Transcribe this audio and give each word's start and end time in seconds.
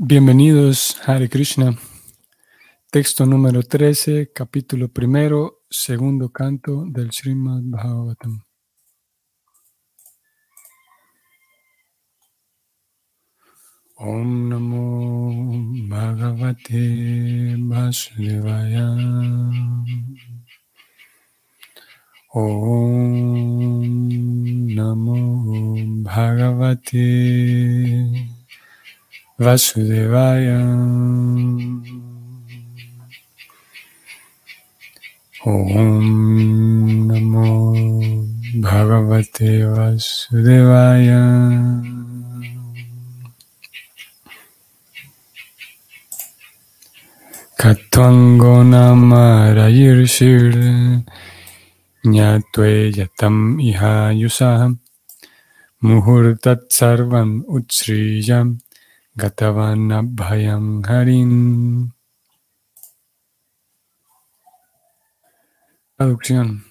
Bienvenidos, 0.00 0.96
Hare 1.04 1.28
Krishna. 1.28 1.76
Texto 2.88 3.26
número 3.26 3.64
13, 3.64 4.30
capítulo 4.32 4.86
primero, 4.86 5.64
segundo 5.68 6.30
canto 6.30 6.84
del 6.86 7.10
Srimad 7.10 7.62
Bhagavatam. 7.64 8.44
Om 13.96 14.48
Namo 14.48 15.88
Bhagavate 15.88 17.56
Vasudevaya. 17.58 18.94
Om 22.34 23.82
Namo 24.76 25.74
Bhagavate 26.04 26.98
Vasudevaya. 29.38 30.58
Om 35.46 37.06
Namo 37.06 37.46
Bhagavate 38.58 39.62
Vasudevaya. 39.70 41.22
Katvango 47.54 48.66
namarayirshir 48.66 50.50
nyatve 52.04 52.90
yatam 52.90 53.60
iha 53.62 54.10
yusaham 54.10 54.78
muhurtat 55.82 56.60
sarvam 56.74 57.46
utsriyam 57.46 58.58
Gatavan 59.20 59.90
Abhayam 59.90 60.80
Harin. 60.86 61.92
Traducción. 65.96 66.64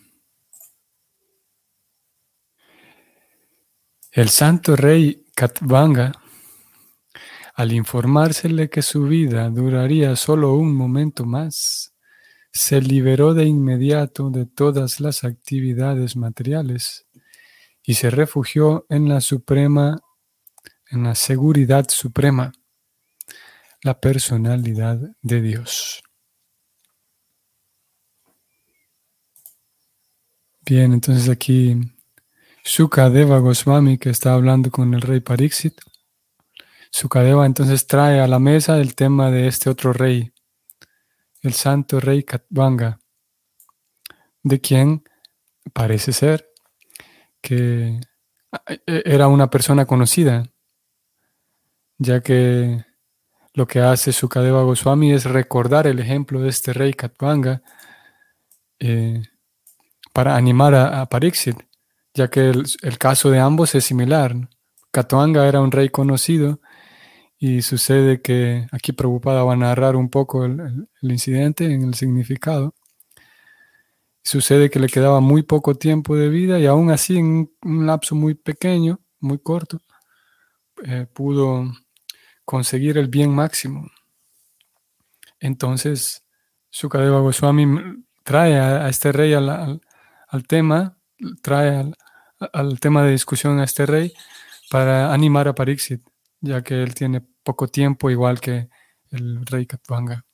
El 4.13 4.29
santo 4.29 4.77
rey 4.77 5.25
Katvanga, 5.35 6.13
al 7.53 7.73
informársele 7.73 8.69
que 8.69 8.81
su 8.81 9.03
vida 9.03 9.49
duraría 9.49 10.15
solo 10.15 10.53
un 10.53 10.73
momento 10.73 11.25
más, 11.25 11.93
se 12.53 12.79
liberó 12.79 13.33
de 13.33 13.43
inmediato 13.43 14.29
de 14.29 14.45
todas 14.45 15.01
las 15.01 15.25
actividades 15.25 16.15
materiales 16.15 17.07
y 17.83 17.95
se 17.95 18.09
refugió 18.09 18.85
en 18.87 19.09
la 19.09 19.19
suprema 19.19 20.01
en 20.89 21.03
la 21.03 21.15
seguridad 21.15 21.87
suprema, 21.89 22.51
la 23.83 23.99
personalidad 23.99 24.99
de 25.21 25.41
Dios. 25.41 26.01
Bien, 30.65 30.93
entonces 30.93 31.29
aquí 31.29 31.79
Sukadeva 32.63 33.39
Goswami, 33.39 33.97
que 33.97 34.09
está 34.09 34.33
hablando 34.33 34.69
con 34.69 34.93
el 34.93 35.01
rey 35.01 35.21
Pariksit, 35.21 35.79
Sukadeva 36.91 37.45
entonces 37.45 37.87
trae 37.87 38.19
a 38.19 38.27
la 38.27 38.39
mesa 38.39 38.77
el 38.79 38.95
tema 38.95 39.31
de 39.31 39.47
este 39.47 39.69
otro 39.69 39.93
rey, 39.93 40.33
el 41.41 41.53
santo 41.53 41.99
rey 41.99 42.23
Katvanga, 42.23 42.99
de 44.43 44.59
quien 44.59 45.03
parece 45.73 46.11
ser 46.11 46.49
que 47.41 47.99
era 48.85 49.27
una 49.27 49.49
persona 49.49 49.85
conocida 49.85 50.43
ya 51.97 52.21
que 52.21 52.85
lo 53.53 53.65
que 53.65 53.79
hace 53.79 54.13
Sukadeva 54.13 54.61
Goswami 54.63 55.13
es 55.13 55.23
recordar 55.25 55.87
el 55.87 55.99
ejemplo 55.99 56.41
de 56.41 56.49
este 56.49 56.73
rey 56.73 56.93
Katvanga 56.93 57.63
eh, 58.79 59.23
para 60.13 60.35
animar 60.35 60.75
a, 60.75 61.05
Pariksit, 61.07 61.57
ya 62.13 62.29
que 62.29 62.49
el, 62.49 62.97
caso 62.99 63.31
de 63.31 63.39
ambos 63.39 63.73
es 63.75 63.85
similar. 63.85 64.35
Katvanga 64.91 65.47
era 65.47 65.59
un 65.59 65.71
rey 65.71 65.89
conocido 65.89 66.61
y 67.39 67.63
sucede 67.63 68.21
que 68.21 68.67
aquí 68.71 68.91
Prabhupada 68.91 69.43
va 69.43 69.53
a 69.53 69.57
narrar 69.57 69.95
un 69.95 70.09
poco 70.09 70.45
el, 70.45 70.87
incidente 71.01 71.65
en 71.65 71.83
el 71.83 71.95
significado. 71.95 72.75
Sucede 74.23 74.69
que 74.69 74.79
le 74.79 74.87
quedaba 74.87 75.19
muy 75.19 75.41
poco 75.41 75.73
tiempo 75.73 76.15
de 76.15 76.29
vida 76.29 76.59
y 76.59 76.67
aún 76.67 76.91
así 76.91 77.17
en 77.17 77.49
un 77.63 77.87
lapso 77.87 78.13
muy 78.13 78.35
pequeño, 78.35 78.99
muy 79.19 79.39
corto, 79.39 79.79
eh, 80.83 81.07
pudo 81.11 81.71
conseguir 82.47 82.97
el 82.97 83.09
bien 83.09 83.29
máximo. 83.29 83.91
Entonces, 85.41 86.23
Sukadeva 86.69 87.19
Goswami 87.19 87.65
trae 88.23 88.57
a, 88.57 88.87
este 88.87 89.11
rey 89.11 89.33
al, 89.33 89.81
tema, 90.47 90.97
trae 91.41 91.91
al, 92.53 92.79
tema 92.79 93.03
de 93.03 93.11
discusión 93.11 93.59
a 93.59 93.65
este 93.65 93.85
rey 93.85 94.13
para 94.71 95.13
animar 95.13 95.49
a 95.49 95.55
Pariksit, 95.55 96.01
ya 96.39 96.63
que 96.63 96.81
él 96.81 96.95
tiene 96.95 97.19
poco 97.43 97.67
tiempo, 97.67 98.09
igual 98.09 98.39
que 98.39 98.69
el 99.11 99.45
rey 99.45 99.65
Katvanga. 99.65 100.25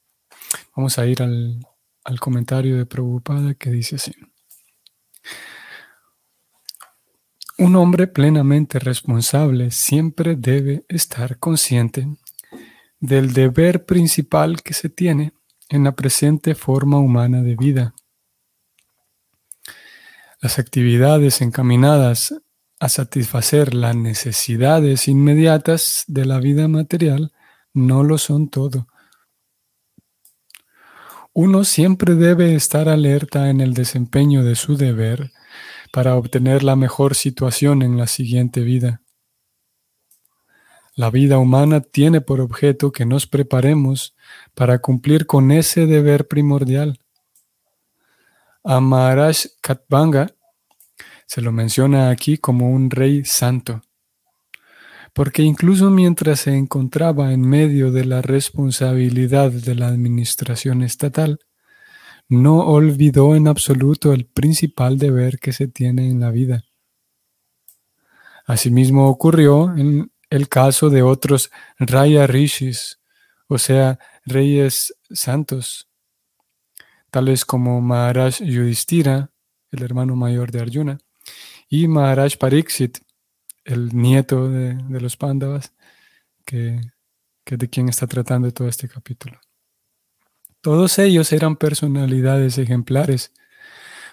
Vamos 0.75 1.00
a 1.00 1.07
ir 1.07 1.23
al, 1.23 1.66
al 2.03 2.19
comentario 2.19 2.78
de 2.78 2.85
Prabhupada 2.85 3.56
que 3.56 3.72
dice 3.72 3.96
así. 3.96 4.13
Un 7.58 7.75
hombre 7.75 8.08
plenamente 8.08 8.80
responsable 8.80 9.69
siempre 9.69 10.36
debe 10.36 10.86
estar 10.90 11.38
consciente 11.38 12.08
del 13.00 13.34
deber 13.34 13.86
principal 13.86 14.64
que 14.64 14.74
se 14.74 14.90
tiene 14.90 15.34
en 15.69 15.84
la 15.84 15.91
presente 15.91 16.56
forma 16.56 16.97
humana 16.97 17.44
de 17.44 17.56
vida. 17.56 17.94
Las 20.41 20.58
actividades 20.58 21.41
encaminadas 21.41 22.34
a 22.80 22.90
satisfacer 22.90 23.75
las 23.75 23.96
necesidades 23.96 25.08
inmediatas 25.08 26.06
de 26.08 26.25
la 26.25 26.40
vida 26.40 26.68
material 26.68 27.34
no 27.72 28.03
lo 28.03 28.18
son 28.18 28.50
todo. 28.50 28.88
Uno 31.34 31.64
siempre 31.64 32.16
debe 32.16 32.56
estar 32.56 32.90
alerta 32.90 33.50
en 33.50 33.62
el 33.62 33.74
desempeño 33.74 34.44
de 34.44 34.56
su 34.56 34.75
deber 34.75 35.31
para 35.94 36.16
obtener 36.16 36.64
la 36.64 36.76
mejor 36.76 37.14
situación 37.14 37.84
en 37.84 37.98
la 37.98 38.08
siguiente 38.08 38.62
vida. 38.62 39.04
La 40.96 41.12
vida 41.12 41.38
humana 41.38 41.81
tiene 41.81 42.20
por 42.20 42.42
objeto 42.42 42.92
que 42.92 43.06
nos 43.06 43.28
preparemos 43.28 44.16
para 44.56 44.80
cumplir 44.80 45.28
con 45.28 45.52
ese 45.52 45.86
deber 45.86 46.28
primordial. 46.28 47.00
A 48.64 48.80
Maharaj 48.80 49.46
Katvanga 49.62 50.34
se 51.28 51.42
lo 51.42 51.52
menciona 51.52 52.09
aquí 52.09 52.40
como 52.40 52.72
un 52.72 52.90
rey 52.90 53.24
santo, 53.24 53.84
porque 55.14 55.44
incluso 55.44 55.92
mientras 55.92 56.40
se 56.40 56.58
encontraba 56.58 57.34
en 57.34 57.42
medio 57.42 57.92
de 57.92 58.06
la 58.06 58.24
responsabilidad 58.24 59.52
de 59.52 59.76
la 59.76 59.90
administración 59.90 60.82
estatal, 60.82 61.38
no 62.29 62.59
olvidó 62.59 63.35
en 63.35 63.47
absoluto 63.47 64.13
el 64.13 64.25
principal 64.25 64.97
deber 64.97 65.39
que 65.39 65.53
se 65.53 65.67
tiene 65.67 66.09
en 66.09 66.19
la 66.19 66.31
vida. 66.31 66.63
Asimismo 68.45 69.07
ocurrió 69.07 69.75
en 69.75 70.11
el 70.29 70.50
caso 70.50 70.89
de 70.89 71.01
otros 71.01 71.51
Raya 71.78 72.28
Rishis, 72.28 73.00
o 73.47 73.57
sea, 73.57 74.00
reyes 74.25 74.95
santos, 75.11 75.88
tales 77.11 77.45
como 77.45 77.79
Maharaj 77.81 78.41
Yudhishthira, 78.41 79.29
el 79.72 79.84
hermano 79.84 80.16
mayor 80.16 80.51
de 80.51 80.61
Arjuna, 80.61 80.97
y 81.69 81.88
Maharaj 81.88 82.38
Pariksit, 82.38 82.97
el 83.63 83.95
nieto 83.95 84.50
de, 84.50 84.75
los 85.00 85.16
Pandavas, 85.16 85.73
que, 86.45 86.81
que 87.43 87.58
de 87.58 87.69
quien 87.69 87.90
está 87.90 88.08
tratando 88.08 88.52
todo 88.52 88.67
este 88.67 88.90
capítulo. 88.90 89.40
Todos 90.64 90.98
ellos 90.98 91.34
eran 91.34 91.58
personalidades 91.58 92.58
ejemplares, 92.58 93.34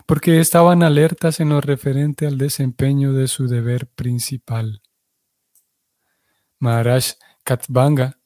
porque 0.05 0.41
estaban 0.41 0.83
alertas 0.83 1.39
en 1.39 1.51
lo 1.51 1.61
referente 1.61 2.27
al 2.27 2.39
desempeño 2.39 3.13
de 3.13 3.29
su 3.29 3.47
deber 3.47 3.87
principal. 3.87 4.83
Maharaj 6.59 7.13
Katvanga 7.45 8.19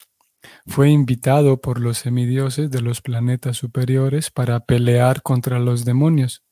fue 0.67 0.88
invitado 0.88 1.61
por 1.61 1.79
los 1.79 1.99
semidioses 1.99 2.71
de 2.71 2.81
los 2.81 3.03
planetas 3.03 3.59
superiores 3.59 4.31
para 4.31 4.61
pelear 4.61 5.21
contra 5.21 5.59
los 5.59 5.85
demonios, 5.85 6.43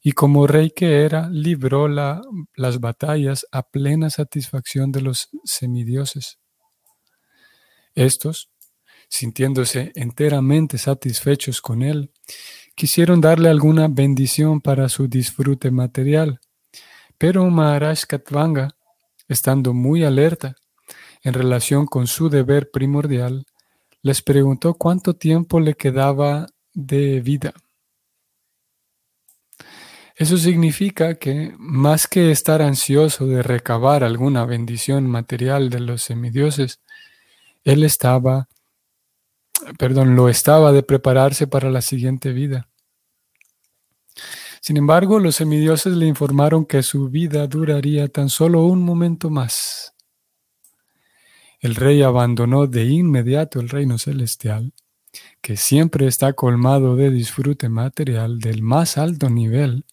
y 0.00 0.12
como 0.12 0.46
rey 0.46 0.70
que 0.70 1.02
era, 1.02 1.28
libró 1.28 1.88
las 1.88 2.78
batallas 2.78 3.48
a 3.50 3.68
plena 3.68 4.10
satisfacción 4.10 4.92
de 4.92 5.00
los 5.00 5.28
semidioses. 5.42 6.38
Estos, 7.96 8.48
sintiéndose 9.08 9.92
enteramente 9.94 10.78
satisfechos 10.78 11.60
con 11.60 11.82
él, 11.82 12.10
quisieron 12.74 13.20
darle 13.20 13.48
alguna 13.48 13.88
bendición 13.88 14.60
para 14.60 14.88
su 14.88 15.08
disfrute 15.08 15.70
material. 15.70 16.40
Pero 17.18 17.48
Maharaj 17.48 18.04
Katvanga, 18.06 18.76
estando 19.28 19.72
muy 19.72 20.04
alerta, 20.04 20.56
en 21.22 21.32
relación 21.32 21.86
con 21.86 22.06
su 22.06 22.28
deber 22.28 22.70
primordial, 22.70 23.46
les 24.02 24.20
preguntó 24.20 24.74
cuánto 24.74 25.14
tiempo 25.14 25.60
le 25.60 25.74
quedaba 25.74 26.46
de 26.74 27.20
vida. 27.20 27.54
Eso 30.16 30.36
significa 30.36 31.14
que, 31.16 31.54
más 31.58 32.06
que 32.06 32.30
estar 32.30 32.62
ansioso 32.62 33.26
de 33.26 33.42
recabar 33.42 34.04
alguna 34.04 34.44
bendición 34.44 35.08
material 35.08 35.70
de 35.70 35.80
los 35.80 36.02
semidioses, 36.02 36.80
él 37.64 37.82
estaba, 37.82 38.48
perdón, 39.78 40.16
lo 40.16 40.28
estaba 40.28 40.72
de 40.72 40.82
prepararse 40.82 41.46
para 41.46 41.70
la 41.70 41.82
siguiente 41.82 42.32
vida. 42.32 42.68
Sin 44.60 44.76
embargo, 44.76 45.18
los 45.18 45.36
semidioses 45.36 45.94
le 45.94 46.06
informaron 46.06 46.64
que 46.64 46.82
su 46.82 47.10
vida 47.10 47.46
duraría 47.46 48.08
tan 48.08 48.30
solo 48.30 48.64
un 48.64 48.82
momento 48.82 49.28
más. 49.28 49.94
El 51.60 51.74
rey 51.74 52.02
abandonó 52.02 52.66
de 52.66 52.84
inmediato 52.84 53.60
el 53.60 53.68
reino 53.68 53.98
celestial, 53.98 54.72
que 55.40 55.56
siempre 55.56 56.06
está 56.06 56.32
colmado 56.32 56.96
de 56.96 57.10
disfrute 57.10 57.68
material 57.68 58.38
del 58.38 58.62
más 58.62 58.96
alto 58.98 59.28
nivel, 59.28 59.84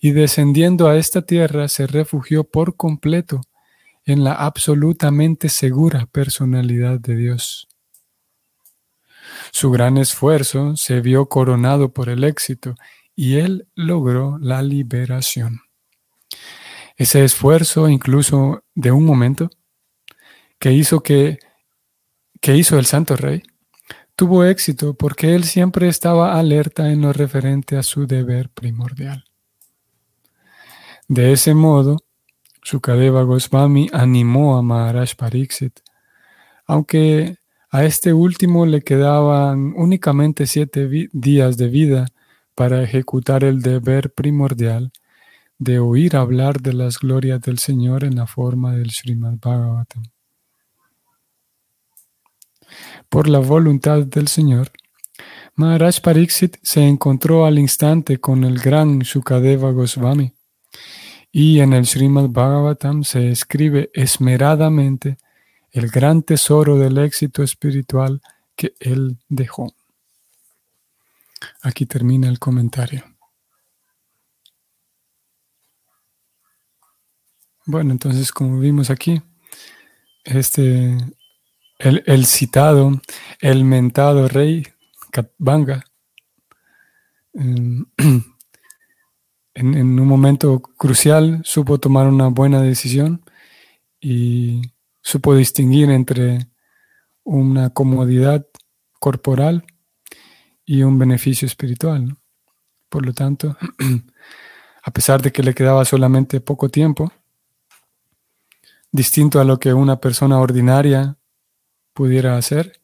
y 0.00 0.12
descendiendo 0.12 0.88
a 0.88 0.96
esta 0.96 1.22
tierra 1.22 1.68
se 1.68 1.86
refugió 1.86 2.44
por 2.44 2.76
completo 2.76 3.40
en 4.04 4.24
la 4.24 4.32
absolutamente 4.32 5.48
segura 5.48 6.06
personalidad 6.06 7.00
de 7.00 7.16
Dios. 7.16 7.68
Su 9.50 9.70
gran 9.70 9.98
esfuerzo 9.98 10.76
se 10.76 11.00
vio 11.00 11.26
coronado 11.28 11.92
por 11.92 12.08
el 12.08 12.24
éxito 12.24 12.74
y 13.14 13.36
él 13.36 13.66
logró 13.74 14.38
la 14.38 14.62
liberación. 14.62 15.62
Ese 16.96 17.24
esfuerzo, 17.24 17.88
incluso 17.88 18.64
de 18.74 18.90
un 18.90 19.04
momento, 19.04 19.50
que 20.58 20.72
hizo 20.72 21.02
que, 21.02 21.38
que 22.40 22.56
hizo 22.56 22.78
el 22.78 22.86
Santo 22.86 23.16
Rey, 23.16 23.42
tuvo 24.16 24.44
éxito 24.44 24.94
porque 24.94 25.34
él 25.34 25.44
siempre 25.44 25.88
estaba 25.88 26.38
alerta 26.38 26.90
en 26.90 27.02
lo 27.02 27.12
referente 27.12 27.76
a 27.76 27.84
su 27.84 28.06
deber 28.06 28.50
primordial. 28.50 29.24
De 31.06 31.32
ese 31.32 31.54
modo, 31.54 31.96
Sukadeva 32.62 33.22
Goswami 33.22 33.88
animó 33.92 34.58
a 34.58 34.62
Maharaj 34.62 35.14
Pariksit, 35.14 35.80
aunque 36.66 37.38
a 37.70 37.84
este 37.84 38.12
último 38.12 38.66
le 38.66 38.82
quedaban 38.82 39.74
únicamente 39.76 40.46
siete 40.46 40.88
días 41.12 41.56
de 41.56 41.68
vida 41.68 42.06
para 42.54 42.82
ejecutar 42.82 43.44
el 43.44 43.60
deber 43.60 44.12
primordial 44.12 44.90
de 45.58 45.78
oír 45.78 46.16
hablar 46.16 46.60
de 46.60 46.72
las 46.72 46.98
glorias 46.98 47.40
del 47.40 47.58
Señor 47.58 48.04
en 48.04 48.16
la 48.16 48.26
forma 48.26 48.74
del 48.74 48.90
Srimad 48.90 49.34
Bhagavatam. 49.40 50.04
Por 53.08 53.28
la 53.28 53.40
voluntad 53.40 54.04
del 54.04 54.28
Señor, 54.28 54.70
Maharaj 55.54 56.00
Pariksit 56.00 56.56
se 56.62 56.86
encontró 56.86 57.44
al 57.44 57.58
instante 57.58 58.18
con 58.18 58.44
el 58.44 58.60
gran 58.60 59.00
Shukadeva 59.00 59.72
Goswami, 59.72 60.32
y 61.32 61.60
en 61.60 61.72
el 61.72 61.86
Srimad 61.86 62.28
Bhagavatam 62.28 63.02
se 63.04 63.30
escribe 63.30 63.90
esmeradamente 63.92 65.18
el 65.72 65.88
gran 65.88 66.22
tesoro 66.22 66.76
del 66.76 66.98
éxito 66.98 67.42
espiritual 67.42 68.20
que 68.56 68.74
él 68.80 69.18
dejó. 69.28 69.74
Aquí 71.62 71.86
termina 71.86 72.28
el 72.28 72.38
comentario. 72.38 73.04
Bueno, 77.66 77.92
entonces 77.92 78.32
como 78.32 78.58
vimos 78.58 78.90
aquí, 78.90 79.20
este, 80.24 80.96
el, 81.78 82.26
citado, 82.26 83.00
el 83.40 83.64
mentado 83.64 84.26
rey 84.26 84.66
Katbanga, 85.12 85.84
em, 87.34 87.84
en, 89.54 89.74
en, 89.74 90.00
un 90.00 90.08
momento 90.08 90.60
crucial 90.60 91.42
supo 91.44 91.78
tomar 91.78 92.06
una 92.06 92.28
buena 92.28 92.62
decisión 92.62 93.22
y 94.00 94.62
supo 95.08 95.34
distinguir 95.34 95.88
entre 95.88 96.50
una 97.24 97.70
comodidad 97.70 98.46
corporal 99.00 99.64
y 100.66 100.82
un 100.82 100.98
beneficio 100.98 101.46
espiritual. 101.46 102.18
Por 102.90 103.06
lo 103.06 103.14
tanto, 103.14 103.56
a 104.82 104.90
pesar 104.90 105.22
de 105.22 105.32
que 105.32 105.42
le 105.42 105.54
quedaba 105.54 105.86
solamente 105.86 106.42
poco 106.42 106.68
tiempo, 106.68 107.10
distinto 108.92 109.40
a 109.40 109.44
lo 109.44 109.58
que 109.58 109.72
una 109.72 109.98
persona 109.98 110.40
ordinaria 110.40 111.16
pudiera 111.94 112.36
hacer, 112.36 112.78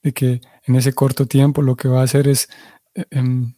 de 0.00 0.12
que 0.12 0.40
en 0.62 0.76
ese 0.76 0.92
corto 0.92 1.26
tiempo 1.26 1.60
lo 1.60 1.74
que 1.74 1.88
va 1.88 2.02
a 2.02 2.04
hacer 2.04 2.28
es 2.28 2.48
eh, 2.94 3.04
em, 3.10 3.52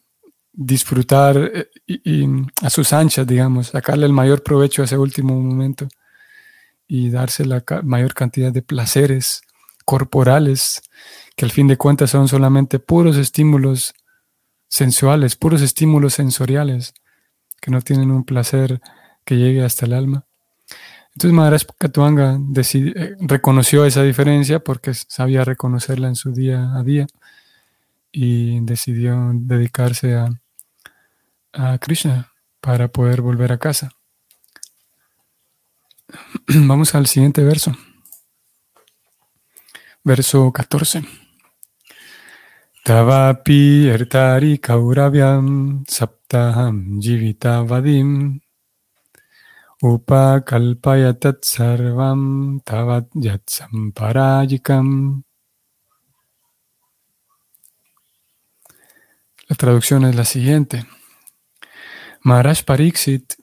disfrutar 0.55 1.37
eh, 1.37 1.71
y, 1.87 2.27
a 2.63 2.71
sus 2.71 2.95
anchas, 2.95 3.27
digamos, 3.27 3.69
sacarle 3.69 4.07
el 4.07 4.15
mayor 4.15 4.43
provecho 4.43 4.81
a 4.81 4.87
ese 4.87 4.97
último 4.97 5.39
momento 5.39 5.87
y 6.93 7.09
darse 7.09 7.45
la 7.47 7.63
mayor 7.85 8.15
cantidad 8.15 8.51
de 8.51 8.63
placeres 8.63 9.43
corporales 9.85 10.83
que 11.37 11.45
al 11.45 11.53
fin 11.53 11.69
de 11.69 11.77
cuentas 11.77 12.11
son 12.11 12.27
solamente 12.27 12.81
puros 12.81 13.17
estímulos 13.17 13.95
sensuales, 14.67 15.37
puros 15.37 15.63
estímulos 15.63 16.15
sensoriales, 16.15 16.93
que 17.61 17.71
no 17.71 17.81
tienen 17.81 18.11
un 18.11 18.25
placer 18.25 18.81
que 19.25 19.37
llegue 19.37 19.63
hasta 19.63 19.87
el 19.87 19.93
alma. 19.93 20.25
Entonces 21.15 21.33
Maharaj 21.33 21.63
Katuanga 21.79 22.41
eh, 22.57 23.17
reconoció 23.21 23.85
esa 23.85 24.03
diferencia 24.03 24.59
porque 24.59 24.93
sabía 24.93 25.45
reconocerla 25.45 26.09
en 26.09 26.17
su 26.17 26.33
día 26.33 26.75
a 26.75 26.83
día 26.83 27.07
y 28.11 28.59
decidió 28.63 29.31
dedicarse 29.33 30.17
a, 30.17 30.29
a 31.53 31.79
Krishna 31.79 32.33
para 32.61 32.89
poder 32.89 33.23
volver 33.23 33.53
a 33.53 33.59
casa. 33.59 33.93
Vamos 36.67 36.97
al 36.97 37.07
siguiente 37.07 37.45
verso. 37.45 37.73
Verso 40.03 40.51
14. 40.51 41.05
Tavapi 42.85 43.87
ertari 43.87 44.59
kauravyam 44.59 45.85
saptaham 45.87 46.99
jivitavadim 46.99 48.41
upakalpayatat 49.83 51.45
sarvam 51.45 52.61
tavat 52.65 53.07
yatsam 53.15 53.93
parayikam. 53.93 55.23
La 59.49 59.55
traducción 59.55 60.05
es 60.05 60.17
la 60.17 60.25
siguiente. 60.25 60.85
Maharaj 62.23 62.65
Pariksit, 62.65 63.35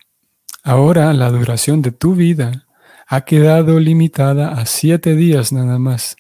ahora 0.64 1.14
la 1.14 1.30
duración 1.30 1.82
de 1.82 1.92
tu 1.92 2.14
vida 2.14 2.67
ha 3.10 3.22
quedado 3.22 3.80
limitada 3.80 4.52
a 4.52 4.66
siete 4.66 5.16
días 5.16 5.54
nada 5.54 5.80
más. 5.80 6.18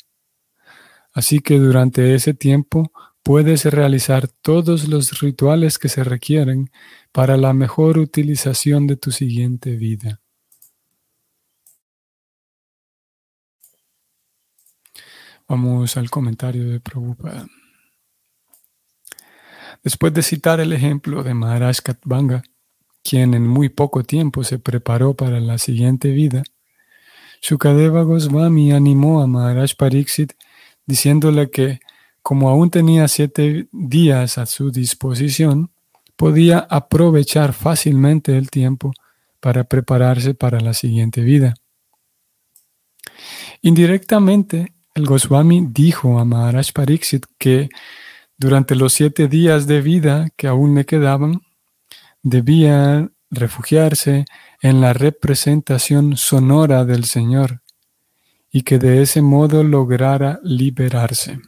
Así 1.12 1.39
que 1.39 1.60
durante 1.60 2.15
ese 2.15 2.34
tiempo 2.34 2.91
puedes 3.24 3.65
realizar 3.65 4.29
todos 4.29 4.88
los 4.88 5.20
rituales 5.20 5.79
que 5.79 5.89
se 5.89 6.06
requieren 6.06 6.72
para 7.12 7.36
la 7.36 7.51
mejor 7.53 7.98
utilización 7.98 8.88
de 8.88 8.96
tu 8.96 9.12
siguiente 9.12 9.75
vida. 9.75 10.22
Vamos 15.50 15.98
al 15.98 16.10
comentario 16.10 16.70
de 16.70 16.79
Prabhupada. 16.79 17.48
Después 19.84 20.13
de 20.13 20.24
citar 20.24 20.62
el 20.62 20.72
ejemplo 20.72 21.22
de 21.24 21.34
Maharaj 21.34 21.79
Katvanga, 21.79 22.44
quien 23.03 23.34
en 23.34 23.46
muy 23.46 23.70
poco 23.70 24.03
tiempo 24.03 24.44
se 24.46 24.58
preparó 24.58 25.15
para 25.15 25.39
la 25.39 25.58
siguiente 25.58 26.12
vida, 26.12 26.44
Shukadeva 27.41 28.03
Goswami 28.03 28.72
animó 28.72 29.22
a 29.22 29.27
Maharaj 29.27 29.75
Pariksit 29.75 30.34
diciéndole 30.86 31.50
que 31.50 31.79
como 32.27 32.50
aún 32.50 32.70
tenía 32.70 33.08
siete 33.08 33.70
días 33.72 34.38
a 34.38 34.46
su 34.46 34.70
disposición, 34.70 35.72
podía 36.17 36.60
aprovechar 36.70 37.53
fácilmente 37.53 38.38
el 38.38 38.50
tiempo 38.50 38.91
para 39.39 39.63
prepararse 39.63 40.34
para 40.34 40.60
la 40.60 40.74
siguiente 40.74 41.22
vida. 41.22 41.53
Indirectamente, 43.62 44.74
el 44.94 45.06
Goswami 45.06 45.67
dijo 45.70 46.20
a 46.20 46.25
Maharaj 46.25 46.74
Pariksit 46.74 47.25
que 47.38 47.70
durante 48.38 48.75
los 48.75 48.91
siete 48.91 49.29
días 49.29 49.65
de 49.65 49.82
vida 49.82 50.29
que 50.36 50.48
aún 50.48 50.75
le 50.75 50.86
quedaban, 50.86 51.41
debía 52.24 53.10
refugiarse 53.29 54.25
en 54.62 54.81
la 54.81 54.93
representación 54.93 56.17
sonora 56.17 56.86
del 56.86 57.05
Señor 57.05 57.62
y 58.51 58.63
que 58.63 58.79
de 58.79 59.01
ese 59.01 59.22
modo 59.22 59.63
lograra 59.63 60.39
liberarse. 60.43 61.39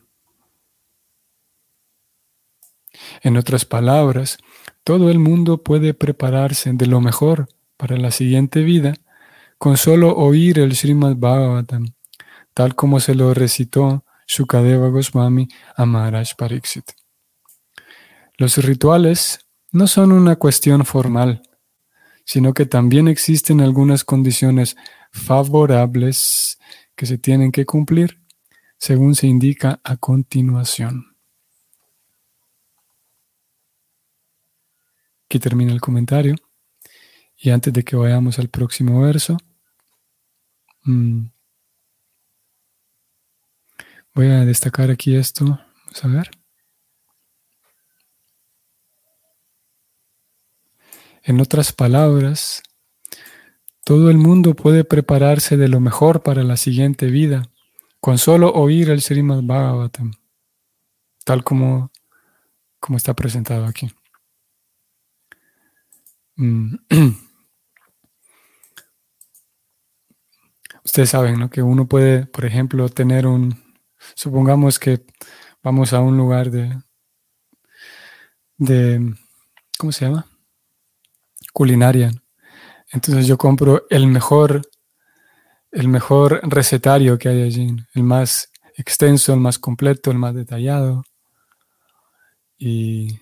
En 3.22 3.38
otras 3.38 3.66
palabras, 3.66 4.38
todo 4.84 5.10
el 5.10 5.20
mundo 5.20 5.64
puede 5.64 5.94
prepararse 5.94 6.72
de 6.74 6.86
lo 6.86 7.02
mejor 7.02 7.48
para 7.78 7.98
la 7.98 8.12
siguiente 8.12 8.62
vida 8.62 8.94
con 9.58 9.78
solo 9.78 10.16
oír 10.16 10.60
el 10.60 10.76
Srimad 10.76 11.16
Bhagavatam 11.16 11.94
tal 12.60 12.76
como 12.76 13.00
se 13.00 13.16
lo 13.16 13.34
recitó 13.34 14.04
Shukadeva 14.28 14.90
Goswami 14.90 15.48
a 15.78 15.86
Maharaj 15.86 16.36
Pariksit. 16.38 16.92
Los 18.38 18.58
rituales 18.58 19.48
no 19.72 19.88
son 19.88 20.12
una 20.12 20.36
cuestión 20.36 20.84
formal, 20.84 21.42
sino 22.30 22.54
que 22.54 22.68
también 22.68 23.08
existen 23.08 23.60
algunas 23.60 24.04
condiciones 24.04 24.78
favorables 25.12 26.60
que 26.96 27.08
se 27.08 27.18
tienen 27.18 27.52
que 27.52 27.66
cumplir, 27.66 28.22
según 28.78 29.16
se 29.16 29.26
indica 29.26 29.82
a 29.84 29.98
continuación. 29.98 31.18
Aquí 35.26 35.40
termina 35.40 35.74
el 35.74 35.82
comentario. 35.82 36.36
Y 37.36 37.50
antes 37.50 37.74
de 37.74 37.84
que 37.84 37.96
vayamos 37.96 38.38
al 38.38 38.50
próximo 38.50 39.02
verso, 39.02 39.36
mm, 40.84 41.26
voy 44.14 44.28
a 44.28 44.46
destacar 44.46 44.92
aquí 44.92 45.16
esto. 45.16 45.46
Vamos 45.46 46.06
a 46.06 46.08
ver. 46.08 46.39
En 51.24 51.42
otras 51.42 51.74
palabras, 51.74 52.64
todo 53.84 54.10
el 54.10 54.18
mundo 54.18 54.56
puede 54.56 54.84
prepararse 54.84 55.58
de 55.58 55.68
lo 55.68 55.80
mejor 55.80 56.22
para 56.24 56.44
la 56.44 56.58
siguiente 56.58 57.08
vida 57.08 57.50
con 58.00 58.18
solo 58.18 58.52
oír 58.54 58.90
el 58.90 59.02
Srimad 59.02 59.42
Bhagavatam, 59.44 60.14
tal 61.26 61.44
como, 61.44 61.92
como 62.80 62.98
está 62.98 63.14
presentado 63.14 63.66
aquí. 63.66 63.92
Mm. 66.36 66.76
Ustedes 70.86 71.10
saben 71.10 71.40
¿no? 71.40 71.50
que 71.50 71.62
uno 71.62 71.88
puede, 71.88 72.26
por 72.26 72.46
ejemplo, 72.46 72.88
tener 72.90 73.28
un, 73.28 73.62
supongamos 74.16 74.80
que 74.80 75.06
vamos 75.62 75.94
a 75.94 76.00
un 76.00 76.18
lugar 76.18 76.50
de, 76.52 76.82
de 78.58 79.14
¿cómo 79.78 79.92
se 79.92 80.06
llama? 80.06 80.26
Culinaria. 81.54 82.12
Entonces 82.92 83.28
yo 83.28 83.38
compro 83.38 83.86
el 83.90 84.08
mejor, 84.08 84.62
el 85.72 85.88
mejor 85.88 86.42
recetario 86.44 87.18
que 87.18 87.30
hay 87.30 87.44
allí, 87.44 87.76
el 87.94 88.04
más 88.04 88.52
extenso, 88.76 89.34
el 89.34 89.40
más 89.40 89.60
completo, 89.60 90.12
el 90.12 90.18
más 90.18 90.34
detallado. 90.34 91.04
Y, 92.58 93.20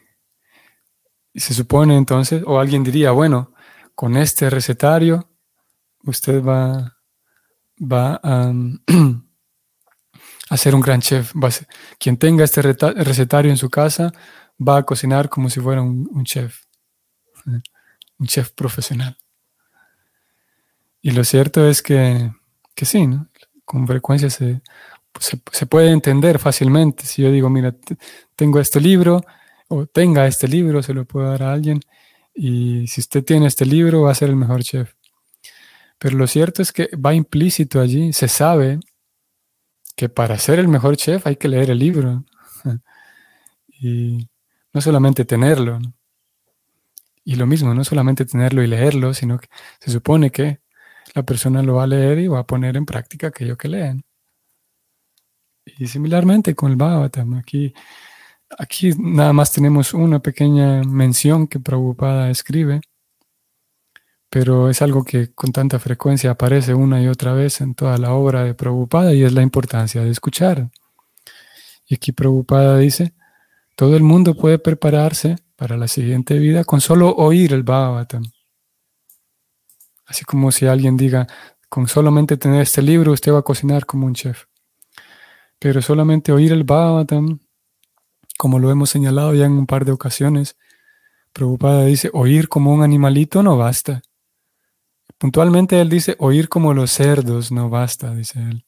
se 1.35 1.53
supone 1.53 1.95
entonces, 1.95 2.41
o 2.47 2.59
alguien 2.59 2.83
diría, 2.83 3.11
bueno, 3.11 3.53
con 3.93 4.17
este 4.17 4.49
recetario 4.49 5.29
usted 6.03 6.43
va 6.43 6.97
va 7.79 8.19
a, 8.23 8.51
ser 10.57 10.75
un 10.75 10.81
gran 10.81 11.01
chef. 11.01 11.33
quien 11.99 12.17
tenga 12.17 12.43
este 12.43 12.61
recetario 12.61 13.51
en 13.51 13.57
su 13.57 13.69
casa 13.69 14.11
va 14.59 14.77
a 14.77 14.83
cocinar 14.83 15.29
como 15.29 15.49
si 15.49 15.59
fuera 15.59 15.81
un, 15.81 16.23
chef, 16.23 16.63
un 18.19 18.27
chef 18.27 18.51
profesional. 18.51 19.17
Y 21.01 21.11
lo 21.11 21.23
cierto 21.23 21.67
es 21.69 21.81
que, 21.81 22.31
que 22.75 22.85
sí, 22.85 23.07
con 23.65 23.87
frecuencia 23.87 24.29
se, 24.29 24.61
se, 25.19 25.65
puede 25.65 25.91
entender 25.91 26.39
fácilmente. 26.39 27.05
Si 27.05 27.21
yo 27.21 27.31
digo, 27.31 27.49
mira, 27.49 27.75
tengo 28.35 28.59
este 28.59 28.81
libro, 28.81 29.23
o 29.67 29.85
tenga 29.85 30.27
este 30.27 30.47
libro, 30.47 30.81
se 30.83 30.93
lo 30.93 31.05
puedo 31.05 31.29
dar 31.29 31.43
a 31.43 31.53
alguien, 31.53 31.81
y 32.33 32.87
si 32.87 33.01
usted 33.01 33.23
tiene 33.23 33.47
este 33.47 33.65
libro, 33.65 34.03
va 34.03 34.11
a 34.11 34.15
ser 34.15 34.29
el 34.29 34.35
mejor 34.35 34.63
chef. 34.63 34.93
Pero 35.97 36.17
lo 36.17 36.27
cierto 36.27 36.61
es 36.61 36.71
que 36.71 36.89
va 36.95 37.13
implícito 37.13 37.81
allí, 37.81 38.13
se 38.13 38.27
sabe 38.27 38.79
que 39.95 40.09
para 40.09 40.37
ser 40.37 40.59
el 40.59 40.67
mejor 40.67 40.95
chef 40.95 41.25
hay 41.25 41.37
que 41.37 41.47
leer 41.47 41.71
el 41.71 41.79
libro. 41.79 42.23
y 43.81 44.29
no 44.73 44.81
solamente 44.81 45.25
tenerlo. 45.25 45.79
Y 47.27 47.35
lo 47.35 47.45
mismo, 47.45 47.73
no 47.73 47.83
solamente 47.83 48.23
tenerlo 48.25 48.63
y 48.63 48.67
leerlo, 48.67 49.13
sino 49.13 49.37
que 49.37 49.49
se 49.81 49.91
supone 49.91 50.31
que 50.31 50.61
la 51.13 51.23
persona 51.23 51.61
lo 51.61 51.75
va 51.75 51.83
a 51.83 51.87
leer 51.87 52.19
y 52.19 52.27
va 52.27 52.39
a 52.39 52.47
poner 52.47 52.77
en 52.77 52.85
práctica 52.85 53.27
aquello 53.27 53.57
que 53.57 53.67
leen. 53.67 54.05
Y 55.77 55.87
similarmente 55.87 56.55
con 56.55 56.71
el 56.71 56.77
Bhagavatam, 56.77 57.33
aquí, 57.33 57.73
aquí 58.57 58.91
nada 58.97 59.33
más 59.33 59.51
tenemos 59.51 59.93
una 59.93 60.19
pequeña 60.19 60.83
mención 60.83 61.47
que 61.47 61.59
Prabhupada 61.59 62.29
escribe 62.29 62.79
pero 64.29 64.69
es 64.69 64.81
algo 64.81 65.03
que 65.03 65.33
con 65.33 65.51
tanta 65.51 65.79
frecuencia 65.79 66.31
aparece 66.31 66.73
una 66.73 67.01
y 67.01 67.07
otra 67.07 67.33
vez 67.33 67.61
en 67.61 67.75
toda 67.75 67.97
la 67.97 68.13
obra 68.13 68.43
de 68.43 68.53
Prabhupada 68.53 69.13
y 69.13 69.23
es 69.23 69.33
la 69.33 69.41
importancia 69.41 70.03
de 70.03 70.11
escuchar. 70.11 70.69
Y 71.87 71.95
aquí 71.95 72.11
Prabhupada 72.11 72.77
dice, 72.77 73.13
todo 73.75 73.95
el 73.95 74.03
mundo 74.03 74.35
puede 74.35 74.59
prepararse 74.59 75.37
para 75.57 75.75
la 75.75 75.87
siguiente 75.89 76.39
vida 76.39 76.63
con 76.63 76.79
solo 76.79 77.13
oír 77.15 77.51
el 77.51 77.63
Bhagavatam. 77.63 78.23
Así 80.05 80.23
como 80.23 80.51
si 80.51 80.67
alguien 80.67 80.95
diga, 80.95 81.27
con 81.67 81.87
solamente 81.87 82.37
tener 82.37 82.61
este 82.61 82.81
libro 82.81 83.11
usted 83.11 83.33
va 83.33 83.39
a 83.39 83.41
cocinar 83.41 83.85
como 83.85 84.05
un 84.05 84.13
chef. 84.13 84.45
Pero 85.59 85.81
solamente 85.81 86.31
oír 86.31 86.53
el 86.53 86.63
Bhagavatam, 86.63 87.39
como 88.37 88.59
lo 88.59 88.69
hemos 88.71 88.91
señalado 88.91 89.33
ya 89.33 89.45
en 89.45 89.53
un 89.53 89.65
par 89.65 89.83
de 89.83 89.91
ocasiones, 89.91 90.55
Prabhupada 91.33 91.85
dice, 91.85 92.09
oír 92.13 92.47
como 92.47 92.73
un 92.73 92.83
animalito 92.83 93.43
no 93.43 93.57
basta. 93.57 94.01
Puntualmente 95.17 95.81
él 95.81 95.89
dice, 95.89 96.15
oír 96.19 96.49
como 96.49 96.73
los 96.73 96.91
cerdos 96.91 97.51
no 97.51 97.69
basta, 97.69 98.13
dice 98.13 98.39
él. 98.39 98.65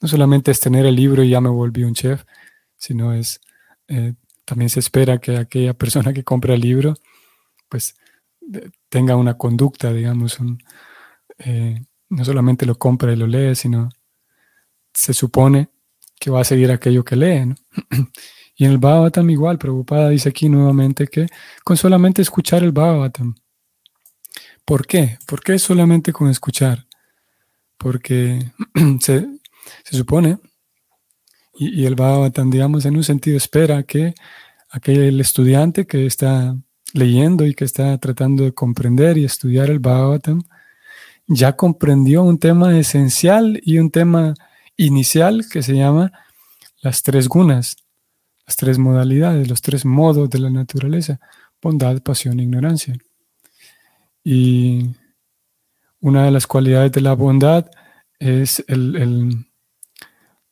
No 0.00 0.08
solamente 0.08 0.50
es 0.50 0.60
tener 0.60 0.84
el 0.84 0.94
libro 0.94 1.22
y 1.22 1.30
ya 1.30 1.40
me 1.40 1.48
volví 1.48 1.84
un 1.84 1.94
chef, 1.94 2.24
sino 2.76 3.14
es, 3.14 3.40
eh, 3.88 4.14
también 4.52 4.68
se 4.68 4.80
espera 4.80 5.16
que 5.16 5.38
aquella 5.38 5.72
persona 5.72 6.12
que 6.12 6.24
compra 6.24 6.52
el 6.52 6.60
libro, 6.60 6.92
pues 7.70 7.96
tenga 8.90 9.16
una 9.16 9.38
conducta, 9.38 9.94
digamos, 9.94 10.36
eh, 11.38 11.82
no 12.10 12.22
solamente 12.22 12.66
lo 12.66 12.76
compra 12.76 13.14
y 13.14 13.16
lo 13.16 13.26
lee, 13.26 13.54
sino 13.54 13.88
se 14.92 15.14
supone 15.14 15.70
que 16.20 16.30
va 16.30 16.42
a 16.42 16.44
seguir 16.44 16.70
aquello 16.70 17.02
que 17.02 17.16
lee. 17.16 17.54
y 18.56 18.66
en 18.66 18.72
el 18.72 18.76
Bhagavatam 18.76 19.30
igual, 19.30 19.56
Prabhupada 19.56 20.10
dice 20.10 20.28
aquí 20.28 20.50
nuevamente 20.50 21.06
que 21.06 21.28
con 21.64 21.78
solamente 21.78 22.20
escuchar 22.20 22.62
el 22.62 22.72
Bhagavatam, 22.72 23.34
¿Por 24.66 24.86
qué? 24.86 25.18
¿Por 25.26 25.40
qué 25.40 25.58
solamente 25.58 26.12
con 26.12 26.28
escuchar? 26.28 26.86
Porque 27.78 28.52
se, 29.00 29.26
supone, 29.84 30.38
y, 31.54 31.84
el 31.84 31.94
Bhagavatam, 31.94 32.50
digamos, 32.50 32.84
en 32.86 32.96
un 32.96 33.04
sentido 33.04 33.36
espera 33.36 33.82
que 33.82 34.14
aquel 34.70 35.20
estudiante 35.20 35.86
que 35.86 36.06
está 36.06 36.56
leyendo 36.94 37.46
y 37.46 37.54
que 37.54 37.64
está 37.64 37.96
tratando 37.98 38.44
de 38.44 38.52
comprender 38.52 39.18
y 39.18 39.24
estudiar 39.24 39.70
el 39.70 39.78
Bhagavatam, 39.78 40.42
ya 41.26 41.56
comprendió 41.56 42.22
un 42.22 42.38
tema 42.38 42.78
esencial 42.78 43.60
y 43.62 43.78
un 43.78 43.90
tema 43.90 44.34
inicial 44.76 45.46
que 45.50 45.62
se 45.62 45.74
llama 45.74 46.12
las 46.80 47.02
tres 47.02 47.28
gunas, 47.28 47.76
las 48.46 48.56
tres 48.56 48.78
modalidades, 48.78 49.48
los 49.48 49.62
tres 49.62 49.84
modos 49.84 50.28
de 50.30 50.38
la 50.40 50.50
naturaleza, 50.50 51.20
bondad, 51.60 52.02
pasión 52.02 52.40
e 52.40 52.42
ignorancia. 52.42 52.96
Y 54.24 54.90
una 56.00 56.24
de 56.24 56.30
las 56.30 56.46
cualidades 56.46 56.92
de 56.92 57.00
la 57.00 57.14
bondad 57.14 57.70
es 58.18 58.64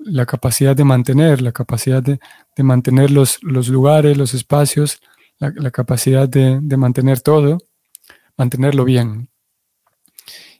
la 0.04 0.26
capacidad 0.26 0.74
de 0.74 0.84
mantener, 0.84 1.42
la 1.42 1.52
capacidad 1.52 2.02
de, 2.02 2.18
mantener 2.62 3.10
los, 3.10 3.42
lugares, 3.42 4.16
los 4.16 4.34
espacios, 4.34 5.00
la, 5.38 5.70
capacidad 5.70 6.28
de, 6.28 6.60
mantener 6.76 7.20
todo, 7.20 7.58
mantenerlo 8.36 8.84
bien. 8.84 9.28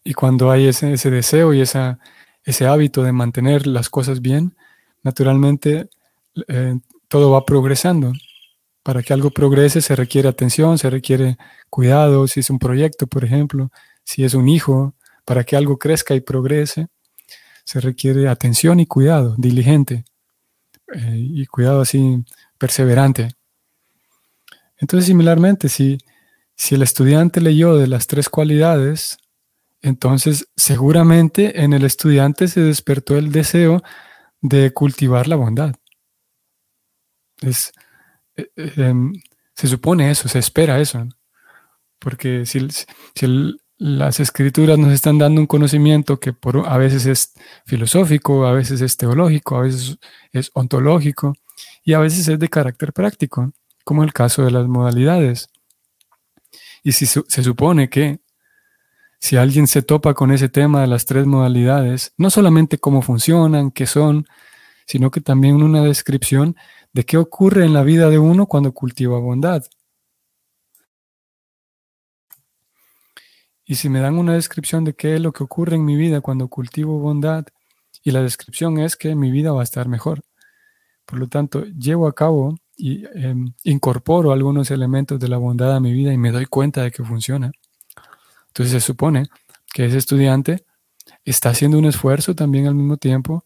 Y 0.05 0.15
cuando 0.15 0.51
hay 0.51 0.67
ese, 0.67 0.97
deseo 1.11 1.53
y 1.53 1.61
esa, 1.61 1.99
ese 2.45 2.67
hábito 2.67 3.03
de 3.03 3.13
mantener 3.13 3.67
las 3.67 3.91
cosas 3.91 4.21
bien, 4.21 4.57
naturalmente 5.03 5.89
eh, 6.49 6.79
todo 7.09 7.31
va 7.31 7.45
progresando. 7.45 8.13
Para 8.83 9.03
que 9.03 9.13
algo 9.13 9.31
progrese 9.31 9.83
se 9.83 9.95
requiere 9.95 10.29
atención, 10.29 10.79
se 10.79 10.89
requiere 10.89 11.37
cuidado, 11.69 12.27
si 12.27 12.41
es 12.41 12.49
un 12.49 12.59
proyecto, 12.59 13.07
por 13.07 13.25
ejemplo, 13.25 13.71
si 14.05 14.25
es 14.25 14.33
un 14.33 14.49
hijo, 14.49 14.95
para 15.27 15.45
que 15.45 15.55
algo 15.55 15.79
crezca 15.79 16.15
y 16.15 16.21
progrese, 16.21 16.89
se 17.65 17.81
requiere 17.81 18.29
atención 18.29 18.81
y 18.81 18.87
cuidado, 18.87 19.35
diligente, 19.39 20.05
eh, 20.95 21.17
y 21.17 21.47
cuidado 21.47 21.81
así 21.83 22.25
perseverante. 22.59 23.37
Entonces, 24.79 25.07
similarmente, 25.07 25.69
si, 25.69 25.99
si 26.57 26.75
el 26.75 26.83
estudiante 26.83 27.41
leyó 27.41 27.77
de 27.77 27.87
las 27.87 28.07
tres 28.07 28.29
cualidades, 28.29 29.19
entonces 29.83 30.49
seguramente 30.57 31.63
en 31.63 31.73
el 31.73 31.85
estudiante 31.85 32.49
se 32.49 32.61
despertó 32.61 33.17
el 33.17 33.33
deseo 33.33 33.83
de 34.41 34.73
cultivar 34.73 35.29
la 35.29 35.37
bondad. 35.37 35.75
Es, 37.41 37.73
eh, 38.37 38.51
em, 38.57 39.13
se 39.55 39.69
supone 39.69 40.11
eso, 40.11 40.29
se 40.29 40.39
espera 40.39 40.81
eso. 40.81 41.07
Porque 41.99 42.47
si, 42.47 42.67
las 43.81 44.21
escrituras 44.21 44.79
nos 44.79 44.93
están 44.93 45.17
dando 45.17 45.41
un 45.41 45.47
conocimiento 45.47 46.21
que 46.21 46.35
por, 46.35 46.69
a 46.69 46.77
veces 46.77 47.07
es 47.07 47.33
filosófico, 47.65 48.45
a 48.47 48.53
veces 48.53 48.83
es 48.83 48.99
teológico, 48.99 49.57
a 49.57 49.63
veces 49.63 49.99
es 50.33 50.51
ontológico 50.53 51.33
y 51.83 51.95
a 51.95 51.99
veces 51.99 52.29
es 52.29 52.39
de 52.39 52.49
carácter 52.51 52.93
práctico, 52.93 53.53
como 53.83 54.05
el 54.05 54.13
caso 54.13 54.45
de 54.45 54.51
las 54.51 54.69
modalidades. 54.69 55.49
Y 56.83 56.93
si 56.93 57.07
se 57.07 57.43
supone 57.43 57.89
que 57.89 58.21
si 59.19 59.39
alguien 59.39 59.67
se 59.67 59.81
topa 59.81 60.13
con 60.13 60.31
ese 60.31 60.51
tema 60.51 60.83
de 60.83 60.87
las 60.87 61.07
tres 61.07 61.25
modalidades, 61.25 62.13
no 62.19 62.29
solamente 62.29 62.77
cómo 62.77 63.01
funcionan, 63.01 63.71
qué 63.71 63.87
son, 63.87 64.27
sino 64.85 65.11
que 65.11 65.23
también 65.23 65.63
una 65.63 65.83
descripción 65.83 66.55
de 66.93 67.05
qué 67.05 67.17
ocurre 67.17 67.65
en 67.65 67.73
la 67.73 67.83
vida 67.83 68.11
de 68.11 68.19
uno 68.19 68.45
cuando 68.45 68.73
cultiva 68.73 69.19
bondad. 69.19 69.65
Y 73.71 73.77
si 73.77 73.89
me 73.89 74.01
dan 74.01 74.19
una 74.19 74.33
descripción 74.33 74.83
de 74.83 74.95
qué 74.95 75.15
es 75.15 75.21
lo 75.21 75.31
que 75.33 75.45
ocurre 75.45 75.77
en 75.77 75.85
mi 75.85 75.95
vida 75.95 76.21
cuando 76.21 76.49
cultivo 76.49 76.99
bondad, 76.99 77.47
y 78.03 78.11
la 78.11 78.21
descripción 78.21 78.81
es 78.81 78.97
que 78.97 79.15
mi 79.15 79.31
vida 79.31 79.53
va 79.53 79.61
a 79.61 79.63
estar 79.63 79.87
mejor. 79.87 80.23
Por 81.07 81.21
lo 81.21 81.29
tanto, 81.29 81.65
llevo 81.67 82.09
a 82.09 82.13
cabo 82.13 82.59
y 82.77 83.05
em, 83.15 83.55
incorporo 83.63 84.33
algunos 84.33 84.73
elementos 84.73 85.21
de 85.21 85.29
la 85.29 85.37
bondad 85.37 85.73
a 85.77 85.79
mi 85.79 85.93
vida 85.93 86.13
y 86.13 86.19
me 86.19 86.33
doy 86.33 86.47
cuenta 86.47 86.83
de 86.83 86.91
que 86.91 87.05
funciona. 87.05 87.53
Entonces 88.49 88.73
se 88.73 88.81
supone 88.81 89.29
que 89.73 89.85
ese 89.85 89.99
estudiante 89.99 90.65
está 91.25 91.51
haciendo 91.51 91.79
un 91.79 91.85
esfuerzo 91.85 92.35
también 92.35 92.67
al 92.67 92.75
mismo 92.75 92.97
tiempo 92.97 93.45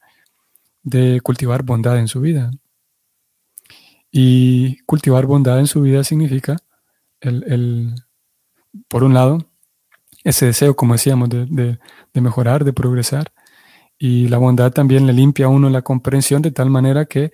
de 0.83 1.21
cultivar 1.21 1.65
bondad 1.65 1.99
en 1.99 2.09
su 2.09 2.23
vida. 2.23 2.51
Y 4.11 4.79
cultivar 4.87 5.27
bondad 5.27 5.59
en 5.59 5.67
su 5.67 5.83
vida 5.83 6.03
significa, 6.03 6.57
el, 7.21 7.95
por 8.89 9.05
un 9.05 9.13
lado, 9.13 9.51
ese 10.25 10.47
deseo, 10.47 10.75
como 10.75 10.95
decíamos, 10.95 11.29
de, 11.29 11.79
mejorar, 12.15 12.65
de 12.65 12.73
progresar. 12.73 13.33
Y 13.99 14.29
la 14.29 14.39
bondad 14.39 14.73
también 14.73 15.07
le 15.07 15.13
limpia 15.13 15.47
a 15.47 15.51
uno 15.51 15.71
la 15.71 15.83
comprensión 15.83 16.43
de 16.43 16.51
tal 16.51 16.71
manera 16.71 17.05
que 17.05 17.33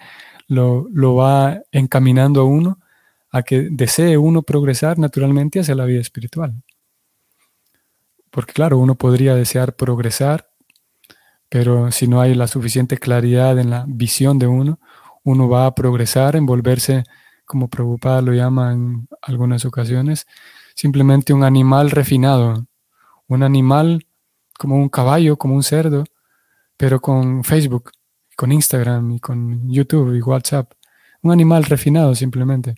lo, 0.48 0.88
lo 0.92 1.14
va 1.14 1.62
encaminando 1.72 2.40
a 2.40 2.44
uno 2.44 2.78
a 3.30 3.42
que 3.42 3.68
desee 3.70 4.18
uno 4.18 4.42
progresar 4.42 4.98
naturalmente 4.98 5.60
hacia 5.60 5.74
la 5.74 5.84
vida 5.84 6.00
espiritual. 6.00 6.62
Porque 8.30 8.52
claro, 8.52 8.78
uno 8.78 8.96
podría 8.96 9.34
desear 9.34 9.76
progresar, 9.76 10.50
pero 11.48 11.90
si 11.92 12.08
no 12.08 12.20
hay 12.20 12.34
la 12.34 12.46
suficiente 12.48 12.98
claridad 12.98 13.58
en 13.58 13.70
la 13.70 13.84
visión 13.88 14.38
de 14.38 14.46
uno, 14.46 14.80
uno 15.24 15.48
va 15.48 15.66
a 15.66 15.74
progresar 15.74 16.36
en 16.36 16.46
volverse, 16.46 17.04
como 17.44 17.68
Prabhupada 17.68 18.22
lo 18.22 18.32
llama 18.32 18.72
en 18.72 19.08
algunas 19.22 19.64
ocasiones, 19.64 20.26
simplemente 20.74 21.32
un 21.32 21.44
animal 21.44 21.90
refinado, 21.90 22.66
un 23.30 23.42
animal 23.42 24.06
como 24.58 24.76
un 24.76 24.88
caballo, 24.88 25.36
como 25.36 25.54
un 25.54 25.62
cerdo, 25.62 26.04
pero 26.76 27.00
con 27.00 27.44
Facebook, 27.44 27.92
con 28.36 28.52
Instagram 28.52 29.12
y 29.12 29.20
con 29.20 29.70
YouTube 29.70 30.14
y 30.14 30.20
WhatsApp. 30.20 30.72
Un 31.22 31.32
animal 31.32 31.64
refinado 31.64 32.14
simplemente 32.14 32.74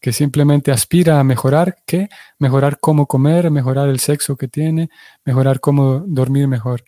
que 0.00 0.12
simplemente 0.12 0.70
aspira 0.70 1.18
a 1.18 1.24
mejorar, 1.24 1.78
¿qué? 1.86 2.08
Mejorar 2.38 2.78
cómo 2.80 3.06
comer, 3.06 3.50
mejorar 3.50 3.88
el 3.88 3.98
sexo 3.98 4.36
que 4.36 4.46
tiene, 4.46 4.90
mejorar 5.24 5.58
cómo 5.58 6.00
dormir 6.06 6.46
mejor. 6.46 6.84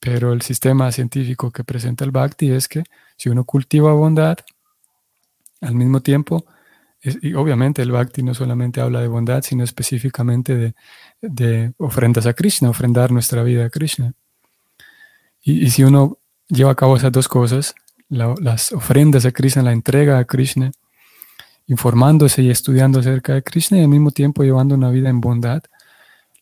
Pero 0.00 0.32
el 0.32 0.42
sistema 0.42 0.90
científico 0.90 1.50
que 1.50 1.64
presenta 1.64 2.04
el 2.04 2.10
Bhakti 2.10 2.50
es 2.50 2.66
que 2.66 2.82
si 3.16 3.28
uno 3.28 3.44
cultiva 3.44 3.92
bondad, 3.92 4.38
al 5.60 5.74
mismo 5.74 6.00
tiempo, 6.00 6.46
y 7.22 7.34
obviamente 7.34 7.82
el 7.82 7.92
Bhakti 7.92 8.22
no 8.22 8.34
solamente 8.34 8.80
habla 8.80 9.00
de 9.00 9.08
bondad, 9.08 9.42
sino 9.42 9.64
específicamente 9.64 10.74
de, 11.20 11.72
ofrendas 11.78 12.26
a 12.26 12.34
Krishna, 12.34 12.70
ofrendar 12.70 13.12
nuestra 13.12 13.42
vida 13.42 13.66
a 13.66 13.70
Krishna. 13.70 14.12
Y, 15.42 15.70
si 15.70 15.84
uno 15.84 16.18
lleva 16.48 16.72
a 16.72 16.74
cabo 16.74 16.96
esas 16.96 17.12
dos 17.12 17.28
cosas, 17.28 17.74
las 18.08 18.72
ofrendas 18.72 19.24
a 19.24 19.32
Krishna, 19.32 19.62
la 19.62 19.72
entrega 19.72 20.18
a 20.18 20.24
Krishna, 20.24 20.72
informándose 21.66 22.42
y 22.42 22.50
estudiando 22.50 23.00
acerca 23.00 23.34
de 23.34 23.42
Krishna 23.42 23.78
y 23.78 23.82
al 23.82 23.88
mismo 23.88 24.10
tiempo 24.10 24.42
llevando 24.42 24.74
una 24.74 24.90
vida 24.90 25.08
en 25.08 25.20
bondad, 25.20 25.62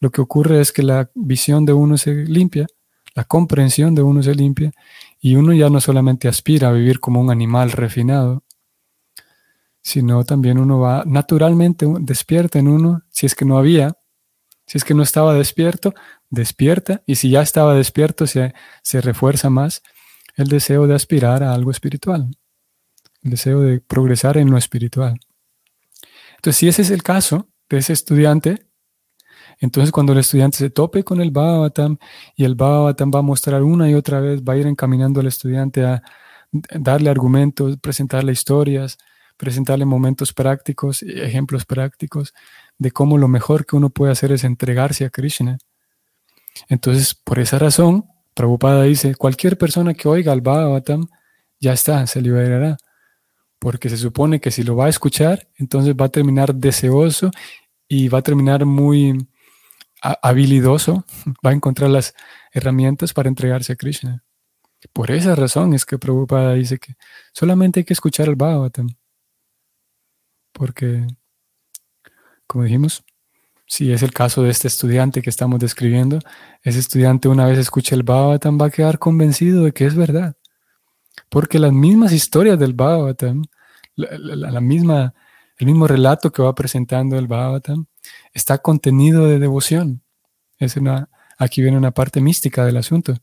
lo 0.01 0.11
que 0.11 0.21
ocurre 0.21 0.61
es 0.61 0.73
que 0.73 0.83
la 0.83 1.11
visión 1.15 1.65
de 1.65 1.73
uno 1.73 1.97
se 1.97 2.13
limpia, 2.25 2.67
la 3.15 3.25
comprensión 3.25 3.95
de 3.95 4.03
uno 4.03 4.23
se 4.23 4.35
limpia 4.35 4.73
y 5.21 5.37
uno 5.37 5.53
ya 5.55 5.71
no 5.71 5.81
solamente 5.81 6.29
aspira 6.29 6.69
a 6.69 6.73
vivir 6.73 7.01
como 7.01 7.21
un 7.21 7.31
animal 7.31 7.73
refinado, 7.73 8.43
sino 9.85 10.25
también 10.25 10.59
uno 10.59 10.81
va 10.81 11.05
naturalmente 11.07 11.87
despierta 12.01 12.59
en 12.59 12.67
uno, 12.67 13.03
si 13.11 13.27
es 13.27 13.37
que 13.37 13.45
no 13.45 13.57
había, 13.57 13.97
si 14.67 14.79
es 14.79 14.85
que 14.85 14.95
no 14.95 15.05
estaba 15.05 15.35
despierto, 15.35 15.95
despierta 16.29 17.05
y 17.07 17.15
si 17.15 17.31
ya 17.31 17.43
estaba 17.43 17.75
despierto 17.75 18.27
se, 18.27 18.53
se 18.83 19.01
refuerza 19.01 19.49
más 19.49 19.85
el 20.35 20.49
deseo 20.49 20.89
de 20.89 20.97
aspirar 20.97 21.45
a 21.45 21.55
algo 21.55 21.71
espiritual 21.71 22.31
el 23.25 23.31
deseo 23.31 23.61
de 23.61 23.81
progresar 23.81 24.37
en 24.37 24.51
lo 24.51 24.59
espiritual. 24.59 25.19
Entonces, 26.37 26.57
si 26.57 26.69
ese 26.69 26.83
es 26.83 26.91
el 26.91 27.03
caso 27.03 27.49
de 27.69 27.79
ese 27.79 27.95
estudiante, 27.95 28.67
entonces 29.61 29.93
cuando 29.93 30.13
el 30.13 30.19
estudiante 30.19 30.59
se 30.59 30.71
tope 30.71 31.05
con 31.05 31.21
el 31.21 31.31
Bhagavatam 31.31 31.97
y 32.37 32.45
el 32.45 32.55
Bhagavatam 32.55 33.11
va 33.15 33.21
a 33.21 33.23
mostrar 33.23 33.63
una 33.63 33.91
y 33.91 33.95
otra 33.95 34.21
vez, 34.21 34.43
va 34.43 34.53
a 34.53 34.57
ir 34.57 34.67
encaminando 34.67 35.21
al 35.21 35.27
estudiante 35.27 35.85
a 35.85 36.03
darle 36.53 37.11
argumentos, 37.11 37.79
presentarle 37.79 38.33
historias, 38.33 38.99
presentarle 39.37 39.85
momentos 39.85 40.33
prácticos, 40.33 41.03
ejemplos 41.03 41.65
prácticos 41.65 42.35
de 42.79 42.91
cómo 42.91 43.19
lo 43.19 43.29
mejor 43.29 43.67
que 43.67 43.77
uno 43.77 43.91
puede 43.91 44.13
hacer 44.13 44.33
es 44.33 44.45
entregarse 44.45 45.05
a 45.05 45.11
Krishna. 45.11 45.59
Entonces, 46.69 47.15
por 47.15 47.39
esa 47.39 47.59
razón, 47.59 48.07
Prabhupada 48.35 48.85
dice, 48.85 49.15
cualquier 49.15 49.59
persona 49.59 49.95
que 49.95 50.09
oiga 50.09 50.33
el 50.33 50.41
Bhagavatam, 50.41 51.07
ya 51.61 51.73
está, 51.73 52.07
se 52.07 52.21
liberará 52.21 52.77
porque 53.65 53.89
se 53.89 53.97
supone 53.97 54.43
que 54.43 54.51
si 54.51 54.63
lo 54.63 54.77
va 54.77 54.85
a 54.85 54.89
escuchar, 54.91 55.49
entonces 55.57 55.95
va 55.99 56.05
a 56.05 56.11
terminar 56.11 56.55
deseoso 56.55 57.31
y 57.89 58.09
va 58.09 58.19
a 58.19 58.23
terminar 58.23 58.67
muy 58.67 59.27
habilidoso, 60.03 61.07
va 61.45 61.49
a 61.49 61.55
encontrar 61.55 61.89
las 61.89 62.15
herramientas 62.53 63.15
para 63.15 63.31
entregarse 63.31 63.73
a 63.73 63.77
Krishna. 63.77 64.23
Por 64.93 65.11
esa 65.11 65.35
razón 65.35 65.73
es 65.73 65.87
que 65.87 65.99
Prabhupada 65.99 66.53
dice 66.53 66.79
que 66.79 66.97
solamente 67.33 67.81
hay 67.81 67.85
que 67.85 67.95
escuchar 67.95 68.29
el 68.29 68.37
Bhagavatam. 68.37 68.89
Porque, 70.55 71.07
como 72.47 72.65
dijimos, 72.65 73.05
si 73.67 73.93
es 73.93 74.03
el 74.03 74.13
caso 74.13 74.43
de 74.43 74.51
este 74.51 74.69
estudiante 74.69 75.21
que 75.21 75.31
estamos 75.31 75.59
describiendo, 75.59 76.21
ese 76.63 76.79
estudiante 76.79 77.29
una 77.29 77.47
vez 77.47 77.59
escucha 77.59 77.95
el 77.95 78.05
Bhagavatam 78.05 78.59
va 78.59 78.67
a 78.67 78.71
quedar 78.71 78.99
convencido 78.99 79.65
de 79.65 79.73
que 79.73 79.85
es 79.85 79.95
verdad. 79.95 80.37
Porque 81.29 81.59
las 81.59 81.73
mismas 81.73 82.13
historias 82.13 82.59
del 82.59 82.73
Bhagavatam 82.73 83.43
la, 83.97 84.61
misma, 84.61 85.15
el 85.59 85.67
mismo 85.67 85.87
relato 85.87 86.33
que 86.33 86.43
va 86.43 86.55
presentando 86.55 87.19
el 87.19 87.27
Bhagavatam 87.27 87.87
está 88.33 88.59
contenido 88.59 89.27
de 89.27 89.39
devoción. 89.39 90.03
Es 90.59 90.77
una, 90.77 91.11
aquí 91.37 91.63
viene 91.63 91.77
una 91.77 91.93
parte 91.93 92.21
mística 92.21 92.65
del 92.65 92.77
asunto. 92.77 93.15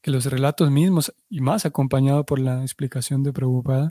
Que 0.00 0.10
los 0.10 0.26
relatos 0.26 0.70
mismos, 0.70 1.14
y 1.30 1.40
más 1.40 1.64
acompañado 1.64 2.26
por 2.26 2.40
la 2.40 2.62
explicación 2.62 3.22
de 3.22 3.32
Prabhupada, 3.32 3.90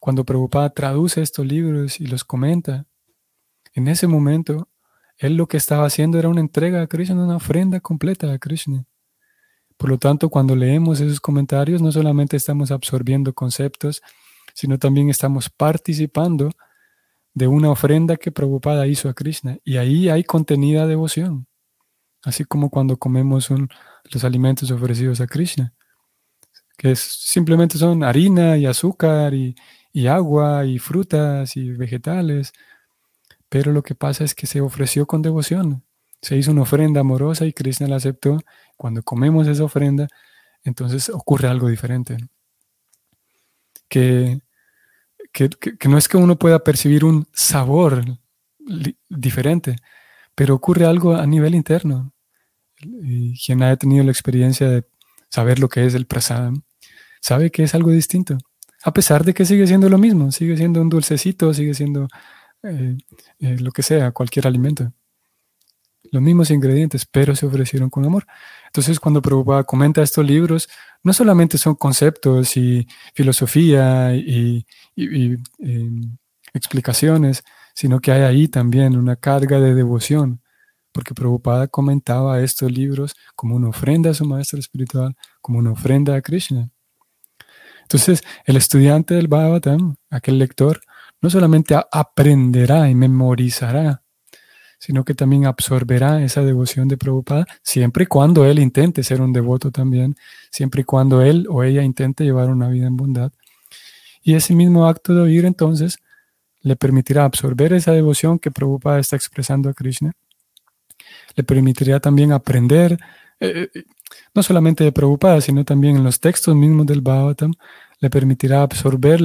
cuando 0.00 0.24
Prabhupada 0.24 0.70
traduce 0.70 1.20
estos 1.20 1.46
libros 1.46 2.00
y 2.00 2.06
los 2.06 2.24
comenta, 2.24 2.86
en 3.74 3.86
ese 3.86 4.06
momento, 4.06 4.68
él 5.18 5.36
lo 5.36 5.46
que 5.46 5.58
estaba 5.58 5.86
haciendo 5.86 6.18
era 6.18 6.30
una 6.30 6.40
entrega 6.40 6.80
a 6.80 6.86
Krishna, 6.86 7.22
una 7.22 7.36
ofrenda 7.36 7.80
completa 7.80 8.32
a 8.32 8.38
Krishna. 8.38 8.86
Por 9.76 9.90
lo 9.90 9.98
tanto, 9.98 10.30
cuando 10.30 10.56
leemos 10.56 11.00
esos 11.00 11.20
comentarios, 11.20 11.82
no 11.82 11.92
solamente 11.92 12.36
estamos 12.36 12.70
absorbiendo 12.70 13.34
conceptos, 13.34 14.02
sino 14.54 14.78
también 14.78 15.10
estamos 15.10 15.50
participando 15.50 16.50
de 17.34 17.46
una 17.46 17.70
ofrenda 17.70 18.16
que 18.16 18.32
Prabhupada 18.32 18.86
hizo 18.86 19.08
a 19.08 19.14
Krishna. 19.14 19.58
Y 19.64 19.76
ahí 19.76 20.08
hay 20.08 20.24
contenida 20.24 20.86
devoción, 20.86 21.46
así 22.22 22.44
como 22.44 22.70
cuando 22.70 22.96
comemos 22.96 23.50
los 23.50 24.24
alimentos 24.24 24.70
ofrecidos 24.70 25.20
a 25.20 25.26
Krishna, 25.26 25.74
que 26.78 26.96
simplemente 26.96 27.76
son 27.76 28.02
harina 28.02 28.56
y 28.56 28.64
azúcar 28.64 29.34
y, 29.34 29.54
y 29.92 30.06
agua 30.06 30.64
y 30.66 30.78
frutas 30.78 31.56
y 31.56 31.70
vegetales. 31.70 32.52
Pero 33.48 33.72
lo 33.72 33.82
que 33.82 33.94
pasa 33.94 34.24
es 34.24 34.34
que 34.34 34.46
se 34.46 34.60
ofreció 34.60 35.06
con 35.06 35.22
devoción. 35.22 35.84
Se 36.22 36.36
hizo 36.36 36.52
una 36.52 36.62
ofrenda 36.62 37.00
amorosa 37.00 37.46
y 37.46 37.52
Krishna 37.52 37.88
la 37.88 37.96
aceptó. 37.96 38.38
Cuando 38.76 39.02
comemos 39.02 39.46
esa 39.48 39.64
ofrenda, 39.64 40.08
entonces 40.64 41.08
ocurre 41.08 41.48
algo 41.48 41.68
diferente. 41.68 42.16
Que, 43.88 44.40
que, 45.32 45.48
no 45.88 45.98
es 45.98 46.08
que 46.08 46.16
uno 46.16 46.38
pueda 46.38 46.62
percibir 46.62 47.04
un 47.04 47.26
sabor 47.32 48.04
diferente, 49.08 49.76
pero 50.34 50.54
ocurre 50.54 50.86
algo 50.86 51.14
a 51.14 51.26
nivel 51.26 51.54
interno. 51.54 52.12
Y 52.78 53.38
quien 53.44 53.62
haya 53.62 53.76
tenido 53.76 54.04
la 54.04 54.12
experiencia 54.12 54.68
de 54.68 54.84
saber 55.28 55.58
lo 55.58 55.68
que 55.68 55.86
es 55.86 55.94
el 55.94 56.06
prasadam, 56.06 56.62
sabe 57.20 57.50
que 57.50 57.64
es 57.64 57.74
algo 57.74 57.90
distinto. 57.90 58.38
A 58.82 58.92
pesar 58.92 59.24
de 59.24 59.34
que 59.34 59.44
sigue 59.44 59.66
siendo 59.66 59.88
lo 59.88 59.98
mismo, 59.98 60.30
sigue 60.32 60.56
siendo 60.56 60.80
un 60.80 60.88
dulcecito, 60.88 61.52
sigue 61.52 61.74
siendo 61.74 62.08
eh, 62.62 62.96
eh, 63.38 63.56
lo 63.58 63.72
que 63.72 63.82
sea, 63.82 64.12
cualquier 64.12 64.46
alimento. 64.46 64.92
Los 66.12 66.22
mismos 66.22 66.50
ingredientes, 66.50 67.06
pero 67.06 67.36
se 67.36 67.46
ofrecieron 67.46 67.90
con 67.90 68.04
amor. 68.04 68.26
Entonces, 68.66 68.98
cuando 68.98 69.22
Prabhupada 69.22 69.64
comenta 69.64 70.02
estos 70.02 70.24
libros, 70.26 70.68
no 71.02 71.12
solamente 71.12 71.58
son 71.58 71.74
conceptos 71.74 72.56
y 72.56 72.86
filosofía 73.14 74.14
y, 74.14 74.64
em, 74.96 76.16
explicaciones, 76.54 77.42
sino 77.74 78.00
que 78.00 78.12
hay 78.12 78.22
ahí 78.22 78.48
también 78.48 78.96
una 78.96 79.16
carga 79.16 79.60
de 79.60 79.74
devoción, 79.74 80.42
porque 80.92 81.14
Prabhupada 81.14 81.68
comentaba 81.68 82.40
estos 82.40 82.72
libros 82.72 83.14
como 83.36 83.56
una 83.56 83.68
ofrenda 83.68 84.10
a 84.10 84.14
su 84.14 84.24
maestro 84.24 84.58
espiritual, 84.58 85.16
como 85.40 85.58
una 85.58 85.72
ofrenda 85.72 86.16
a 86.16 86.22
Krishna. 86.22 86.70
Entonces, 87.90 88.22
el 88.44 88.56
estudiante 88.56 89.14
del 89.14 89.26
Bhagavatam, 89.26 89.96
aquel 90.10 90.38
lector, 90.38 90.80
no 91.20 91.28
solamente 91.28 91.74
aprenderá 91.90 92.88
y 92.88 92.94
memorizará, 92.94 94.04
sino 94.78 95.04
que 95.04 95.12
también 95.14 95.44
absorberá 95.44 96.22
esa 96.22 96.44
devoción 96.44 96.86
de 96.86 96.96
Prabhupada, 96.96 97.46
siempre 97.64 98.04
y 98.04 98.06
cuando 98.06 98.44
él 98.46 98.60
intente 98.60 99.02
ser 99.02 99.20
un 99.20 99.32
devoto 99.32 99.72
también, 99.72 100.14
siempre 100.52 100.82
y 100.82 100.84
cuando 100.84 101.20
él 101.20 101.48
o 101.50 101.64
ella 101.64 101.82
intente 101.82 102.22
llevar 102.22 102.48
una 102.48 102.68
vida 102.68 102.86
en 102.86 102.96
bondad. 102.96 103.32
Y 104.22 104.34
ese 104.34 104.54
mismo 104.54 104.86
acto 104.86 105.12
de 105.12 105.22
oír 105.22 105.44
entonces 105.44 105.98
le 106.60 106.76
permitirá 106.76 107.24
absorber 107.24 107.72
esa 107.72 107.90
devoción 107.90 108.38
que 108.38 108.52
Prabhupada 108.52 109.00
está 109.00 109.16
expresando 109.16 109.68
a 109.68 109.74
Krishna, 109.74 110.12
le 111.34 111.42
permitirá 111.42 111.98
también 111.98 112.30
aprender 112.30 113.00
eh, 113.40 113.68
no 114.34 114.42
solamente 114.42 114.84
de 114.84 114.92
Prabhupada, 114.92 115.40
sino 115.40 115.64
también 115.64 115.96
en 115.96 116.04
los 116.04 116.20
textos 116.20 116.54
mismos 116.54 116.86
del 116.86 117.00
Bhagavatam, 117.00 117.52
le 117.98 118.10
permitirá 118.10 118.62
absorber 118.62 119.20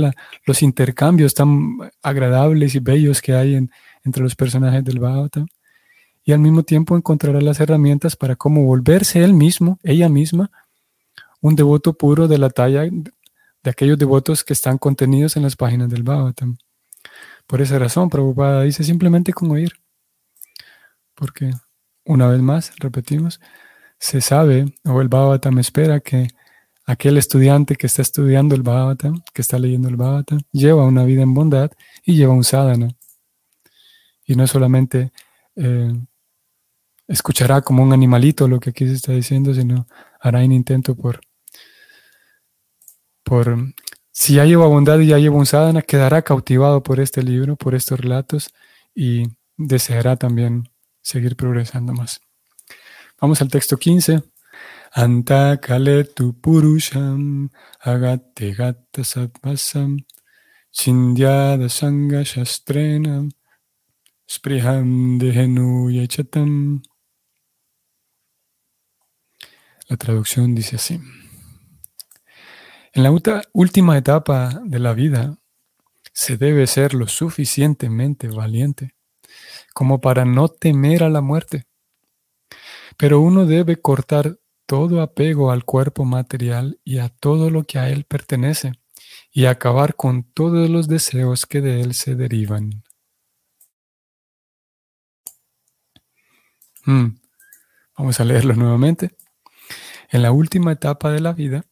los 0.45 0.61
intercambios 0.61 1.33
tan 1.33 1.77
agradables 2.01 2.75
y 2.75 2.79
bellos 2.79 3.21
que 3.21 3.33
hay 3.33 3.55
entre 4.03 4.23
los 4.23 4.35
personajes 4.35 4.83
del 4.83 4.99
Bhagavatam. 4.99 5.47
Y 6.23 6.33
al 6.33 6.39
mismo 6.39 6.63
tiempo 6.63 6.97
encontrará 6.97 7.39
las 7.39 7.59
herramientas 7.59 8.15
para 8.15 8.35
cómo 8.35 8.63
volverse 8.63 9.23
él 9.23 9.33
mismo, 9.33 9.79
ella 9.83 10.09
misma, 10.09 10.51
un 11.39 11.55
devoto 11.55 11.93
puro 11.93 12.27
de 12.27 12.37
la 12.37 12.49
talla 12.49 12.83
de 12.83 13.69
aquellos 13.69 13.97
devotos 13.97 14.43
que 14.43 14.53
están 14.53 14.77
contenidos 14.77 15.37
en 15.37 15.43
las 15.43 15.55
páginas 15.55 15.89
del 15.89 16.03
Bhagavatam. 16.03 16.57
Por 17.47 17.61
esa 17.61 17.77
razón, 17.77 18.09
Prabhupada 18.09 18.63
dice 18.63 18.83
simplemente 18.83 19.31
con 19.33 19.51
oír. 19.51 19.73
Porque, 21.13 21.51
una 22.03 22.27
vez 22.27 22.41
más, 22.41 22.73
repetimos, 22.79 23.39
se 24.05 24.21
sabe, 24.21 24.65
o 24.85 25.01
el 25.01 25.07
Bhagavatam 25.07 25.57
espera 25.57 25.99
que 25.99 26.27
aquel 26.85 27.17
estudiante 27.17 27.75
que 27.75 27.87
está 27.87 28.03
estudiando 28.03 28.53
el 28.53 28.61
Bhagavatam, 28.61 29.23
que 29.33 29.41
está 29.41 29.57
leyendo 29.57 29.89
el 29.89 29.95
Bhagavatam, 29.95 30.41
lleva 30.51 30.85
una 30.85 31.03
vida 31.05 31.23
en 31.23 31.33
bondad 31.33 31.71
y 32.03 32.15
lleva 32.15 32.33
un 32.33 32.43
sadhana. 32.43 32.89
Y 34.23 34.35
no 34.35 34.45
solamente 34.45 35.11
eh, 35.55 35.91
escuchará 37.07 37.61
como 37.61 37.81
un 37.81 37.93
animalito 37.93 38.47
lo 38.47 38.59
que 38.59 38.69
aquí 38.69 38.85
se 38.85 38.93
está 38.93 39.11
diciendo, 39.11 39.55
sino 39.55 39.87
hará 40.21 40.39
un 40.45 40.51
intento 40.51 40.93
por, 40.93 41.21
por 43.23 43.57
si 44.11 44.35
ya 44.35 44.45
lleva 44.45 44.67
bondad 44.67 44.99
y 44.99 45.07
ya 45.07 45.17
lleva 45.17 45.37
un 45.37 45.47
sadhana, 45.47 45.81
quedará 45.81 46.21
cautivado 46.21 46.83
por 46.83 46.99
este 46.99 47.23
libro, 47.23 47.55
por 47.55 47.73
estos 47.73 47.99
relatos 47.99 48.53
y 48.93 49.29
deseará 49.57 50.15
también 50.15 50.69
seguir 51.01 51.35
progresando 51.35 51.93
más. 51.93 52.21
Vamos 53.21 53.41
al 53.41 53.47
texto 53.47 53.77
15. 53.77 54.23
Anta 54.91 55.57
tu 56.13 56.33
purusham 56.41 57.49
agate 57.79 58.53
gata 58.53 59.05
satvasam 59.05 60.05
chindyada 60.69 61.69
sanga 61.69 62.25
shastrena 62.25 63.29
spriham 64.27 65.17
dehenu 65.17 65.89
yachatam. 65.91 66.83
La 69.87 69.95
traducción 69.95 70.53
dice 70.53 70.75
así. 70.75 70.99
En 72.91 73.03
la 73.03 73.11
última 73.53 73.97
etapa 73.97 74.59
de 74.65 74.79
la 74.79 74.93
vida 74.93 75.37
se 76.11 76.35
debe 76.35 76.67
ser 76.67 76.93
lo 76.93 77.07
suficientemente 77.07 78.27
valiente 78.27 78.93
como 79.73 80.01
para 80.01 80.25
no 80.25 80.49
temer 80.49 81.03
a 81.03 81.09
la 81.09 81.21
muerte 81.21 81.65
pero 82.97 83.19
uno 83.19 83.45
debe 83.45 83.81
cortar 83.81 84.39
todo 84.65 85.01
apego 85.01 85.51
al 85.51 85.63
cuerpo 85.65 86.05
material 86.05 86.79
y 86.83 86.97
a 86.99 87.09
todo 87.09 87.49
lo 87.49 87.63
que 87.63 87.79
a 87.79 87.89
él 87.89 88.03
pertenece, 88.05 88.73
y 89.31 89.45
acabar 89.45 89.95
con 89.95 90.23
todos 90.23 90.69
los 90.69 90.87
deseos 90.87 91.45
que 91.45 91.61
de 91.61 91.81
él 91.81 91.93
se 91.93 92.15
derivan. 92.15 92.83
Hmm. 96.85 97.17
Vamos 97.97 98.19
a 98.19 98.25
leerlo 98.25 98.55
nuevamente. 98.55 99.15
En 100.09 100.21
la 100.21 100.31
última 100.31 100.71
etapa 100.71 101.11
de 101.11 101.19
la 101.19 101.33
vida, 101.33 101.65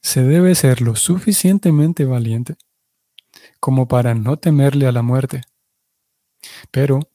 se 0.00 0.22
debe 0.22 0.54
ser 0.54 0.80
lo 0.80 0.96
suficientemente 0.96 2.04
valiente 2.04 2.56
como 3.60 3.86
para 3.86 4.14
no 4.14 4.38
temerle 4.38 4.86
a 4.86 4.92
la 4.92 5.02
muerte, 5.02 5.42
pero 6.70 7.11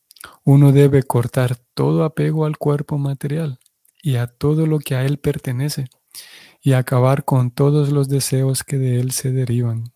uno 0.47 0.71
debe 0.71 1.03
cortar 1.03 1.57
todo 1.73 2.05
apego 2.05 2.45
al 2.45 2.57
cuerpo 2.57 2.97
material 2.97 3.59
y 4.01 4.15
a 4.15 4.27
todo 4.27 4.65
lo 4.65 4.79
que 4.79 4.95
a 4.95 5.03
él 5.03 5.19
pertenece 5.19 5.89
y 6.61 6.71
acabar 6.71 7.25
con 7.25 7.51
todos 7.51 7.91
los 7.91 8.07
deseos 8.07 8.63
que 8.63 8.77
de 8.77 9.01
él 9.01 9.11
se 9.11 9.33
derivan. 9.33 9.91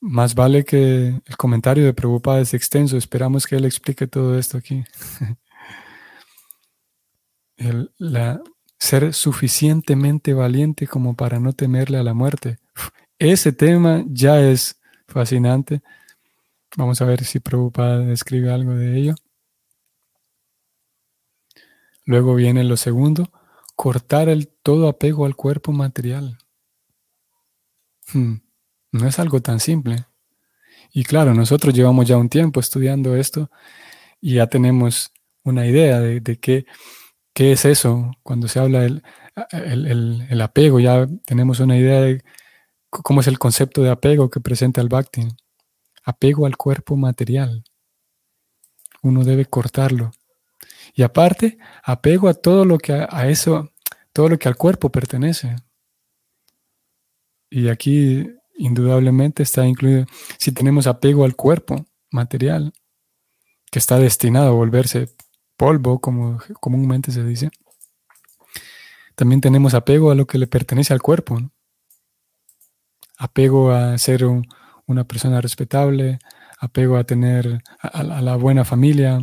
Más 0.00 0.34
vale 0.34 0.64
que 0.64 1.22
el 1.24 1.36
comentario 1.36 1.84
de 1.84 1.94
Prabhupada 1.94 2.40
es 2.40 2.52
extenso, 2.52 2.96
esperamos 2.96 3.46
que 3.46 3.54
él 3.54 3.64
explique 3.64 4.08
todo 4.08 4.36
esto 4.36 4.58
aquí. 4.58 4.82
el, 7.56 7.92
la, 7.96 8.42
ser 8.76 9.14
suficientemente 9.14 10.34
valiente 10.34 10.88
como 10.88 11.14
para 11.14 11.38
no 11.38 11.52
temerle 11.52 11.98
a 11.98 12.02
la 12.02 12.12
muerte. 12.12 12.58
Ese 13.20 13.52
tema 13.52 14.04
ya 14.08 14.40
es 14.40 14.80
fascinante 15.06 15.80
Vamos 16.76 17.00
a 17.00 17.06
ver 17.06 17.24
si 17.24 17.40
Prabhupada 17.40 18.00
describe 18.00 18.52
algo 18.52 18.74
de 18.74 18.98
ello. 18.98 19.14
Luego 22.04 22.34
viene 22.34 22.64
lo 22.64 22.76
segundo, 22.76 23.32
cortar 23.74 24.28
el 24.28 24.48
todo 24.48 24.86
apego 24.88 25.24
al 25.24 25.36
cuerpo 25.36 25.72
material. 25.72 26.36
Hmm, 28.12 28.36
no 28.92 29.08
es 29.08 29.18
algo 29.18 29.40
tan 29.40 29.58
simple. 29.58 30.04
Y 30.92 31.04
claro, 31.04 31.32
nosotros 31.32 31.72
llevamos 31.72 32.06
ya 32.06 32.18
un 32.18 32.28
tiempo 32.28 32.60
estudiando 32.60 33.16
esto 33.16 33.50
y 34.20 34.34
ya 34.34 34.46
tenemos 34.46 35.12
una 35.44 35.66
idea 35.66 35.98
de, 36.00 36.38
qué, 36.38 36.66
qué, 37.32 37.52
es 37.52 37.64
eso. 37.64 38.12
Cuando 38.22 38.48
se 38.48 38.60
habla 38.60 38.80
del 38.80 39.02
el, 39.50 40.40
apego, 40.42 40.78
ya 40.78 41.08
tenemos 41.24 41.60
una 41.60 41.78
idea 41.78 42.02
de 42.02 42.22
cómo 42.90 43.22
es 43.22 43.28
el 43.28 43.38
concepto 43.38 43.82
de 43.82 43.90
apego 43.90 44.28
que 44.28 44.40
presenta 44.40 44.82
el 44.82 44.88
Bhakti 44.88 45.26
apego 46.06 46.46
al 46.46 46.56
cuerpo 46.56 46.96
material. 46.96 47.64
Uno 49.02 49.24
debe 49.24 49.44
cortarlo. 49.44 50.12
Y 50.94 51.02
aparte, 51.02 51.58
apego 51.82 52.28
a 52.28 52.34
todo 52.34 52.64
lo 52.64 52.78
que 52.78 52.92
a, 52.92 53.28
eso, 53.28 53.72
todo 54.12 54.28
lo 54.28 54.38
que 54.38 54.48
al 54.48 54.56
cuerpo 54.56 54.90
pertenece. 54.90 55.56
Y 57.50 57.68
aquí 57.68 58.24
indudablemente 58.56 59.42
está 59.42 59.66
incluido, 59.66 60.06
si 60.38 60.52
tenemos 60.52 60.86
apego 60.86 61.24
al 61.24 61.36
cuerpo 61.36 61.84
material, 62.10 62.72
que 63.70 63.80
está 63.80 63.98
destinado 63.98 64.48
a 64.48 64.52
volverse 64.52 65.10
polvo, 65.56 66.00
como 66.00 66.38
comúnmente 66.60 67.10
se 67.10 67.24
dice, 67.24 67.50
también 69.16 69.40
tenemos 69.40 69.74
apego 69.74 70.10
a 70.12 70.14
lo 70.14 70.26
que 70.26 70.38
le 70.38 70.46
pertenece 70.46 70.92
al 70.92 71.02
cuerpo. 71.02 71.38
Apego 73.18 73.72
a 73.72 73.96
ser 73.98 74.24
un, 74.26 74.46
una 74.86 75.04
persona 75.04 75.40
respetable, 75.40 76.18
apego 76.58 76.96
a 76.96 77.04
tener 77.04 77.62
a, 77.80 78.02
la 78.02 78.36
buena 78.36 78.64
familia, 78.64 79.20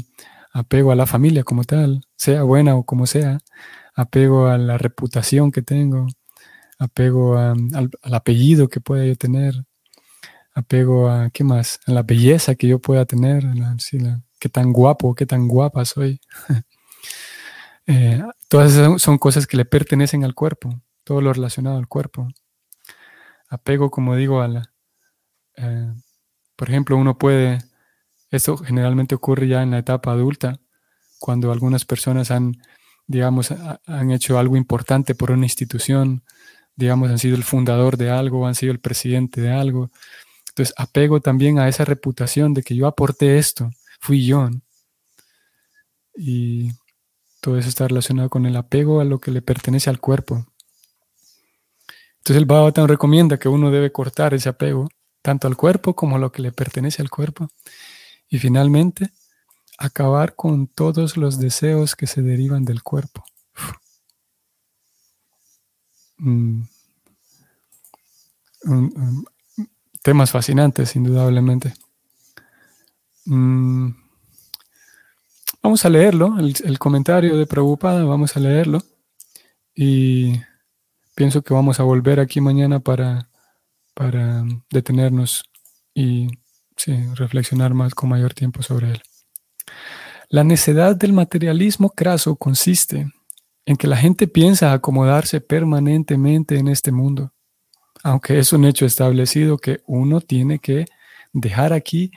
apego 0.51 0.91
a 0.91 0.95
la 0.95 1.05
familia 1.05 1.43
como 1.43 1.63
tal, 1.63 2.05
sea 2.15 2.43
buena 2.43 2.75
o 2.75 2.83
como 2.83 3.07
sea, 3.07 3.39
apego 3.95 4.47
a 4.47 4.57
la 4.57 4.77
reputación 4.77 5.51
que 5.51 5.61
tengo, 5.61 6.07
apego 6.77 7.37
al, 7.37 7.89
apellido 8.03 8.69
que 8.69 8.81
pueda 8.81 9.05
yo 9.05 9.15
tener, 9.15 9.65
apego 10.53 11.09
a, 11.09 11.29
¿qué 11.31 11.43
más? 11.43 11.79
A 11.87 11.91
la 11.91 12.03
belleza 12.03 12.55
que 12.55 12.67
yo 12.67 12.79
pueda 12.79 13.05
tener, 13.05 13.43
qué 14.39 14.49
tan 14.49 14.73
guapo, 14.73 15.15
qué 15.15 15.25
tan 15.25 15.47
guapa 15.47 15.85
soy. 15.85 16.19
Eh, 17.85 18.23
todas 18.47 18.71
esas 18.71 19.01
son 19.01 19.17
cosas 19.17 19.45
que 19.45 19.57
le 19.57 19.65
pertenecen 19.65 20.23
al 20.23 20.33
cuerpo, 20.33 20.81
todo 21.03 21.19
lo 21.19 21.33
relacionado 21.33 21.77
al 21.77 21.89
cuerpo. 21.89 22.29
Apego, 23.49 23.91
como 23.91 24.15
digo, 24.15 24.39
a 24.39 24.47
la, 24.47 24.72
eh, 25.57 25.93
por 26.55 26.69
ejemplo, 26.69 26.97
uno 26.97 27.17
puede, 27.17 27.59
esto 28.31 28.57
generalmente 28.57 29.15
ocurre 29.15 29.47
ya 29.47 29.63
en 29.63 29.71
la 29.71 29.79
etapa 29.79 30.11
adulta, 30.11 30.59
cuando 31.19 31.51
algunas 31.51 31.85
personas 31.85 32.31
han, 32.31 32.57
digamos, 33.07 33.51
han 33.85 34.11
hecho 34.11 34.37
algo 34.37 34.57
importante 34.57 35.15
por 35.15 35.31
una 35.31 35.45
institución, 35.45 36.23
digamos, 36.75 37.09
han 37.09 37.19
sido 37.19 37.35
el 37.35 37.43
fundador 37.43 37.97
de 37.97 38.09
algo, 38.09 38.47
han 38.47 38.55
sido 38.55 38.71
el 38.71 38.79
presidente 38.79 39.41
de 39.41 39.51
algo, 39.51 39.89
Entonces, 40.49 40.73
apego 40.77 41.19
también 41.21 41.59
a 41.59 41.67
esa 41.67 41.85
reputación 41.85 42.53
de 42.53 42.63
que 42.63 42.75
yo 42.75 42.87
aporté 42.87 43.37
esto, 43.39 43.71
fui 43.99 44.25
yo. 44.25 44.49
Y 46.15 46.71
todo 47.41 47.57
eso 47.57 47.69
está 47.69 47.87
relacionado 47.87 48.29
con 48.29 48.45
el 48.45 48.55
apego 48.55 49.01
a 49.01 49.05
lo 49.05 49.19
que 49.19 49.31
le 49.31 49.41
pertenece 49.41 49.89
al 49.89 49.99
cuerpo. 49.99 50.45
Entonces 52.19 52.37
el 52.37 52.45
Bhagavatam 52.45 52.87
recomienda 52.87 53.37
que 53.37 53.49
uno 53.49 53.69
debe 53.69 53.91
cortar 53.91 54.33
ese 54.33 54.47
apego, 54.47 54.87
tanto 55.23 55.47
al 55.47 55.57
cuerpo 55.57 55.95
como 55.95 56.19
lo 56.19 56.31
que 56.31 56.43
le 56.43 56.51
pertenece 56.51 57.01
al 57.01 57.09
cuerpo. 57.09 57.49
Y 58.29 58.37
finalmente, 58.37 59.11
acabar 59.79 60.35
con 60.35 60.67
todos 60.67 61.17
los 61.17 61.39
deseos 61.39 61.95
que 61.95 62.05
se 62.05 62.21
derivan 62.21 62.65
del 62.65 62.83
cuerpo. 62.83 63.23
Mm. 66.17 66.61
temas 70.01 70.31
fascinantes, 70.31 70.95
indudablemente. 70.95 71.73
Mm. 73.25 73.91
Vamos 75.61 75.85
a 75.85 75.89
leerlo, 75.89 76.37
el, 76.39 76.79
comentario 76.79 77.37
de 77.37 77.47
Prabhupada, 77.47 78.03
vamos 78.03 78.35
a 78.35 78.41
leerlo. 78.41 78.83
Y 79.73 80.41
pienso 81.15 81.41
que 81.41 81.53
vamos 81.53 81.79
a 81.79 81.83
volver 81.83 82.19
aquí 82.19 82.41
mañana 82.41 82.79
para, 82.81 83.29
para 83.93 84.43
detenernos 84.69 85.43
y 85.93 86.27
reflexionar 87.15 87.73
más 87.73 87.93
con 87.95 88.09
mayor 88.09 88.33
tiempo 88.33 88.61
sobre 88.61 88.91
él. 88.91 89.01
La 90.29 90.43
necedad 90.43 90.95
del 90.95 91.13
materialismo 91.13 91.91
craso 91.91 92.35
consiste 92.35 93.11
en 93.65 93.77
que 93.77 93.87
la 93.87 93.97
gente 93.97 94.27
piensa 94.27 94.73
acomodarse 94.73 95.41
permanentemente 95.41 96.57
en 96.57 96.67
este 96.67 96.91
mundo, 96.91 97.31
aunque 98.03 98.39
es 98.39 98.51
un 98.51 98.65
hecho 98.65 98.85
establecido 98.85 99.57
que 99.57 99.81
uno 99.85 100.21
tiene 100.21 100.59
que 100.59 100.85
dejar 101.31 101.73
aquí 101.73 102.11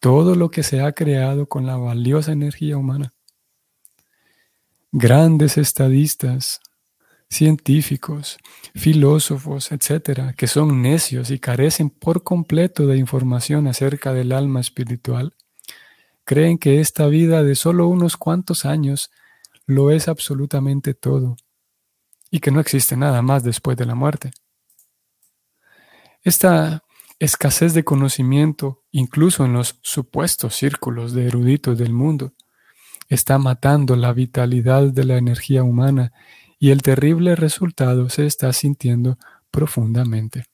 todo 0.00 0.34
lo 0.34 0.50
que 0.50 0.62
se 0.62 0.80
ha 0.80 0.92
creado 0.92 1.46
con 1.46 1.64
la 1.64 1.76
valiosa 1.76 2.32
energía 2.32 2.76
humana. 2.76 3.14
Grandes 4.90 5.56
estadistas, 5.56 6.60
científicos, 7.32 8.36
filósofos, 8.74 9.72
etcétera, 9.72 10.34
que 10.34 10.46
son 10.46 10.82
necios 10.82 11.30
y 11.30 11.38
carecen 11.38 11.88
por 11.88 12.22
completo 12.22 12.86
de 12.86 12.98
información 12.98 13.66
acerca 13.66 14.12
del 14.12 14.32
alma 14.32 14.60
espiritual, 14.60 15.34
creen 16.24 16.58
que 16.58 16.80
esta 16.80 17.06
vida 17.06 17.42
de 17.42 17.54
solo 17.54 17.86
unos 17.86 18.18
cuantos 18.18 18.66
años 18.66 19.10
lo 19.64 19.90
es 19.90 20.08
absolutamente 20.08 20.92
todo 20.92 21.36
y 22.30 22.40
que 22.40 22.50
no 22.50 22.60
existe 22.60 22.96
nada 22.96 23.22
más 23.22 23.42
después 23.42 23.78
de 23.78 23.86
la 23.86 23.94
muerte. 23.94 24.32
Esta 26.22 26.84
escasez 27.18 27.72
de 27.72 27.82
conocimiento, 27.82 28.82
incluso 28.90 29.46
en 29.46 29.54
los 29.54 29.78
supuestos 29.82 30.54
círculos 30.54 31.14
de 31.14 31.28
eruditos 31.28 31.78
del 31.78 31.94
mundo, 31.94 32.34
está 33.08 33.38
matando 33.38 33.96
la 33.96 34.12
vitalidad 34.12 34.84
de 34.88 35.04
la 35.04 35.16
energía 35.16 35.62
humana 35.62 36.12
y 36.62 36.70
el 36.70 36.80
terrible 36.80 37.34
resultado 37.34 38.08
se 38.08 38.24
está 38.24 38.52
sintiendo 38.52 39.18
profundamente. 39.50 40.44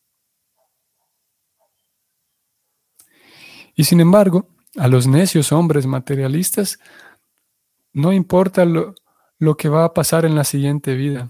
Y 3.74 3.84
sin 3.84 4.00
embargo, 4.00 4.48
a 4.78 4.88
los 4.88 5.06
necios 5.06 5.52
hombres 5.52 5.84
materialistas 5.84 6.78
no 7.92 8.14
importa 8.14 8.64
lo, 8.64 8.94
lo 9.38 9.58
que 9.58 9.68
va 9.68 9.84
a 9.84 9.92
pasar 9.92 10.24
en 10.24 10.34
la 10.34 10.44
siguiente 10.44 10.94
vida. 10.94 11.28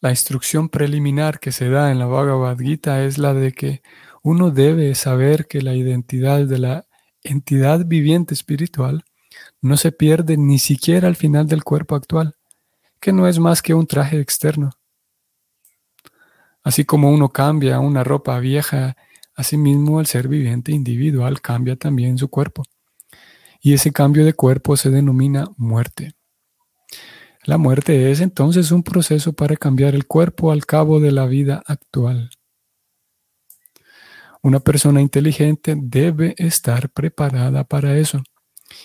La 0.00 0.08
instrucción 0.08 0.70
preliminar 0.70 1.40
que 1.40 1.52
se 1.52 1.68
da 1.68 1.90
en 1.90 1.98
la 1.98 2.06
Bhagavad 2.06 2.56
Gita 2.58 3.04
es 3.04 3.18
la 3.18 3.34
de 3.34 3.52
que 3.52 3.82
uno 4.22 4.50
debe 4.50 4.94
saber 4.94 5.46
que 5.46 5.60
la 5.60 5.74
identidad 5.74 6.46
de 6.46 6.58
la 6.58 6.86
entidad 7.22 7.84
viviente 7.84 8.32
espiritual 8.32 9.04
no 9.60 9.76
se 9.76 9.92
pierde 9.92 10.38
ni 10.38 10.58
siquiera 10.58 11.06
al 11.06 11.16
final 11.16 11.46
del 11.48 11.64
cuerpo 11.64 11.96
actual, 11.96 12.39
que 13.00 13.12
no 13.12 13.26
es 13.26 13.38
más 13.38 13.62
que 13.62 13.74
un 13.74 13.86
traje 13.86 14.20
externo. 14.20 14.70
Así 16.62 16.84
como 16.84 17.10
uno 17.10 17.30
cambia 17.30 17.80
una 17.80 18.04
ropa 18.04 18.38
vieja, 18.38 18.96
asimismo 19.34 20.00
el 20.00 20.06
ser 20.06 20.28
viviente 20.28 20.72
individual 20.72 21.40
cambia 21.40 21.76
también 21.76 22.18
su 22.18 22.28
cuerpo. 22.28 22.62
Y 23.60 23.72
ese 23.72 23.92
cambio 23.92 24.24
de 24.24 24.34
cuerpo 24.34 24.76
se 24.76 24.90
denomina 24.90 25.46
muerte. 25.56 26.12
La 27.44 27.56
muerte 27.56 28.10
es 28.10 28.20
entonces 28.20 28.70
un 28.70 28.82
proceso 28.82 29.32
para 29.32 29.56
cambiar 29.56 29.94
el 29.94 30.06
cuerpo 30.06 30.52
al 30.52 30.66
cabo 30.66 31.00
de 31.00 31.10
la 31.10 31.26
vida 31.26 31.62
actual. 31.66 32.30
Una 34.42 34.60
persona 34.60 35.00
inteligente 35.00 35.74
debe 35.76 36.34
estar 36.38 36.90
preparada 36.90 37.64
para 37.64 37.96
eso 37.96 38.22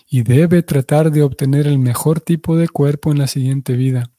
y 0.10 0.24
debe 0.24 0.64
tratar 0.64 1.12
de 1.12 1.24
obtener 1.24 1.68
el 1.68 1.80
mejor 1.80 2.20
tipo 2.22 2.56
de 2.56 2.68
cuerpo 2.68 3.12
en 3.12 3.20
la 3.20 3.28
siguiente 3.28 3.74
vida. 3.74 4.12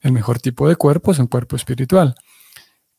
El 0.00 0.12
mejor 0.12 0.38
tipo 0.38 0.68
de 0.68 0.76
cuerpo 0.76 1.12
es 1.12 1.18
un 1.18 1.26
cuerpo 1.26 1.56
espiritual, 1.56 2.14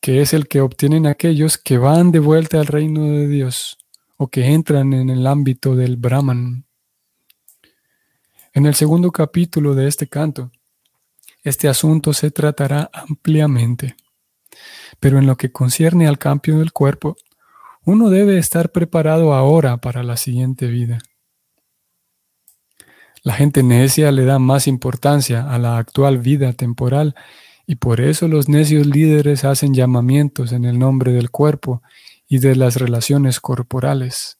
que 0.00 0.22
es 0.22 0.34
el 0.34 0.48
que 0.48 0.60
obtienen 0.60 1.06
aquellos 1.06 1.58
que 1.58 1.78
van 1.78 2.10
de 2.12 2.18
vuelta 2.18 2.58
al 2.58 2.66
reino 2.66 3.04
de 3.04 3.28
Dios 3.28 3.78
o 4.16 4.28
que 4.28 4.46
entran 4.46 4.92
en 4.92 5.10
el 5.10 5.26
ámbito 5.26 5.76
del 5.76 5.96
Brahman. 5.96 6.66
En 8.52 8.66
el 8.66 8.74
segundo 8.74 9.12
capítulo 9.12 9.74
de 9.74 9.86
este 9.86 10.08
canto, 10.08 10.50
este 11.42 11.68
asunto 11.68 12.12
se 12.12 12.30
tratará 12.30 12.90
ampliamente. 12.92 13.94
Pero 14.98 15.18
en 15.18 15.26
lo 15.26 15.36
que 15.36 15.52
concierne 15.52 16.08
al 16.08 16.18
cambio 16.18 16.58
del 16.58 16.72
cuerpo, 16.72 17.16
uno 17.84 18.10
debe 18.10 18.38
estar 18.38 18.72
preparado 18.72 19.32
ahora 19.32 19.76
para 19.76 20.02
la 20.02 20.16
siguiente 20.16 20.66
vida. 20.66 20.98
La 23.26 23.32
gente 23.32 23.64
necia 23.64 24.12
le 24.12 24.24
da 24.24 24.38
más 24.38 24.68
importancia 24.68 25.52
a 25.52 25.58
la 25.58 25.78
actual 25.78 26.18
vida 26.18 26.52
temporal 26.52 27.16
y 27.66 27.74
por 27.74 28.00
eso 28.00 28.28
los 28.28 28.48
necios 28.48 28.86
líderes 28.86 29.44
hacen 29.44 29.74
llamamientos 29.74 30.52
en 30.52 30.64
el 30.64 30.78
nombre 30.78 31.10
del 31.10 31.32
cuerpo 31.32 31.82
y 32.28 32.38
de 32.38 32.54
las 32.54 32.76
relaciones 32.76 33.40
corporales. 33.40 34.38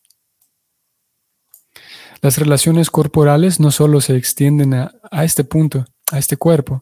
Las 2.22 2.38
relaciones 2.38 2.88
corporales 2.88 3.58
no 3.58 3.72
solo 3.72 4.00
se 4.00 4.14
extienden 4.14 4.72
a, 4.74 4.92
este 5.24 5.42
punto, 5.42 5.84
a 6.12 6.18
este 6.18 6.36
cuerpo, 6.36 6.80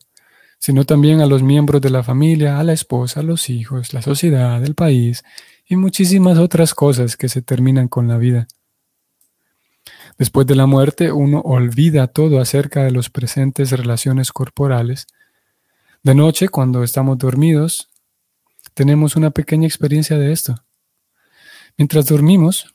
sino 0.59 0.85
también 0.85 1.23
a 1.23 1.27
los 1.27 1.43
miembros 1.43 1.81
de 1.81 1.89
la 1.89 2.03
familia, 2.03 2.61
a 2.61 2.65
la 2.65 2.75
esposa, 2.75 3.21
a 3.21 3.23
los 3.23 3.49
hijos, 3.49 3.95
la 3.95 4.03
sociedad, 4.03 4.63
el 4.63 4.75
país 4.75 5.25
y 5.67 5.77
muchísimas 5.77 6.37
otras 6.37 6.75
cosas 6.75 7.17
que 7.17 7.31
se 7.31 7.41
terminan 7.41 7.89
con 7.89 8.09
la 8.09 8.19
vida. 8.19 8.47
Después 10.19 10.47
de 10.47 10.55
la 10.55 10.67
muerte 10.67 11.11
uno 11.11 11.41
olvida 11.41 12.07
todo 12.07 12.41
acerca 12.41 12.85
de 12.85 12.93
las 12.93 13.11
presentes 13.11 13.73
relaciones 13.73 14.33
corporales. 14.33 15.07
De 16.03 16.15
noche, 16.15 16.49
cuando 16.49 16.85
estamos 16.85 17.19
dormidos, 17.19 17.91
tenemos 18.75 19.17
una 19.17 19.31
pequeña 19.31 19.67
experiencia 19.67 20.19
de 20.19 20.33
esto. 20.33 20.55
Mientras 21.77 22.07
dormimos, 22.07 22.75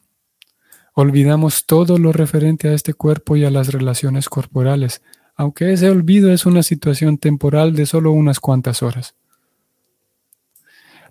olvidamos 0.93 1.65
todo 1.65 1.97
lo 1.97 2.11
referente 2.11 2.67
a 2.67 2.73
este 2.73 2.93
cuerpo 2.93 3.37
y 3.37 3.45
a 3.45 3.51
las 3.51 3.71
relaciones 3.71 4.27
corporales, 4.27 5.01
aunque 5.35 5.71
ese 5.71 5.89
olvido 5.89 6.33
es 6.33 6.45
una 6.45 6.63
situación 6.63 7.17
temporal 7.17 7.73
de 7.73 7.85
solo 7.85 8.11
unas 8.11 8.41
cuantas 8.41 8.83
horas. 8.83 9.15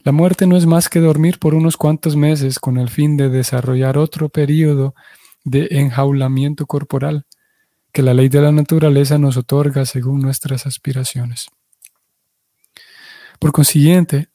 La 0.04 0.12
muerte 0.12 0.46
no 0.46 0.56
es 0.56 0.66
más 0.66 0.88
que 0.88 1.00
dormir 1.00 1.38
por 1.38 1.54
unos 1.54 1.76
cuantos 1.76 2.16
meses 2.16 2.58
con 2.58 2.76
el 2.76 2.90
fin 2.90 3.16
de 3.16 3.30
desarrollar 3.30 3.96
otro 3.96 4.28
periodo 4.28 4.94
de 5.50 5.68
enjaulamiento 5.70 6.66
corporal 6.66 7.26
que 7.92 8.02
la 8.02 8.14
ley 8.14 8.28
de 8.28 8.40
la 8.40 8.52
naturaleza 8.52 9.18
nos 9.18 9.36
otorga 9.36 9.84
según 9.86 10.20
nuestras 10.20 10.66
aspiraciones. 10.66 11.48
Por 13.38 13.52
consiguiente, 13.52 14.28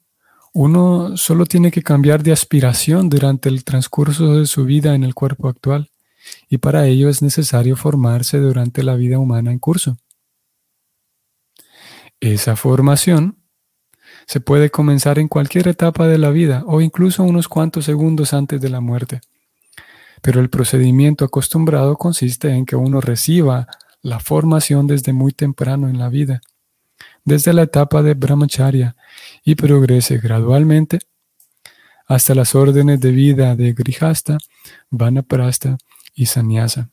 uno 0.54 1.17
solo 1.17 1.45
tiene 1.45 1.71
que 1.71 1.82
cambiar 1.82 2.23
de 2.23 2.32
aspiración 2.32 3.10
durante 3.10 3.49
el 3.49 3.63
transcurso 3.63 4.36
de 4.36 4.45
su 4.45 4.65
vida 4.65 4.95
en 4.95 5.04
el 5.04 5.13
cuerpo 5.15 5.49
actual, 5.49 5.89
y 6.47 6.60
para 6.60 6.86
ello 6.88 7.10
es 7.10 7.21
necesario 7.21 7.76
formarse 7.76 8.38
durante 8.38 8.84
la 8.84 8.95
vida 8.95 9.19
humana 9.19 9.52
en 9.52 9.60
curso. 9.60 9.97
Esa 12.19 12.56
formación 12.56 13.38
se 14.26 14.39
puede 14.39 14.69
comenzar 14.69 15.19
en 15.19 15.28
cualquier 15.28 15.67
etapa 15.67 16.08
de 16.08 16.17
la 16.17 16.30
vida 16.30 16.63
o 16.65 16.80
incluso 16.80 17.23
unos 17.23 17.47
cuantos 17.47 17.86
segundos 17.86 18.34
antes 18.34 18.62
de 18.62 18.69
la 18.69 18.80
muerte. 18.80 19.21
Pero 20.24 20.42
el 20.42 20.50
procedimiento 20.50 21.24
acostumbrado 21.24 21.98
consiste 21.98 22.50
en 22.50 22.66
que 22.66 22.76
uno 22.76 23.00
reciba 23.00 23.68
la 24.02 24.20
formación 24.20 24.88
desde 24.88 25.14
muy 25.14 25.34
temprano 25.34 25.88
en 25.88 26.00
la 26.00 26.10
vida 26.10 26.42
desde 27.26 27.54
la 27.54 27.64
etapa 27.64 28.02
de 28.02 28.14
brahmacharya 28.14 28.96
y 29.44 29.56
progrese 29.56 30.18
gradualmente 30.18 31.00
hasta 32.06 32.36
las 32.36 32.54
órdenes 32.54 33.00
de 33.00 33.12
vida 33.12 33.56
de 33.56 33.74
grihasta, 33.74 34.38
vanaprastha 34.90 35.78
y 36.14 36.26
sannyasa. 36.26 36.90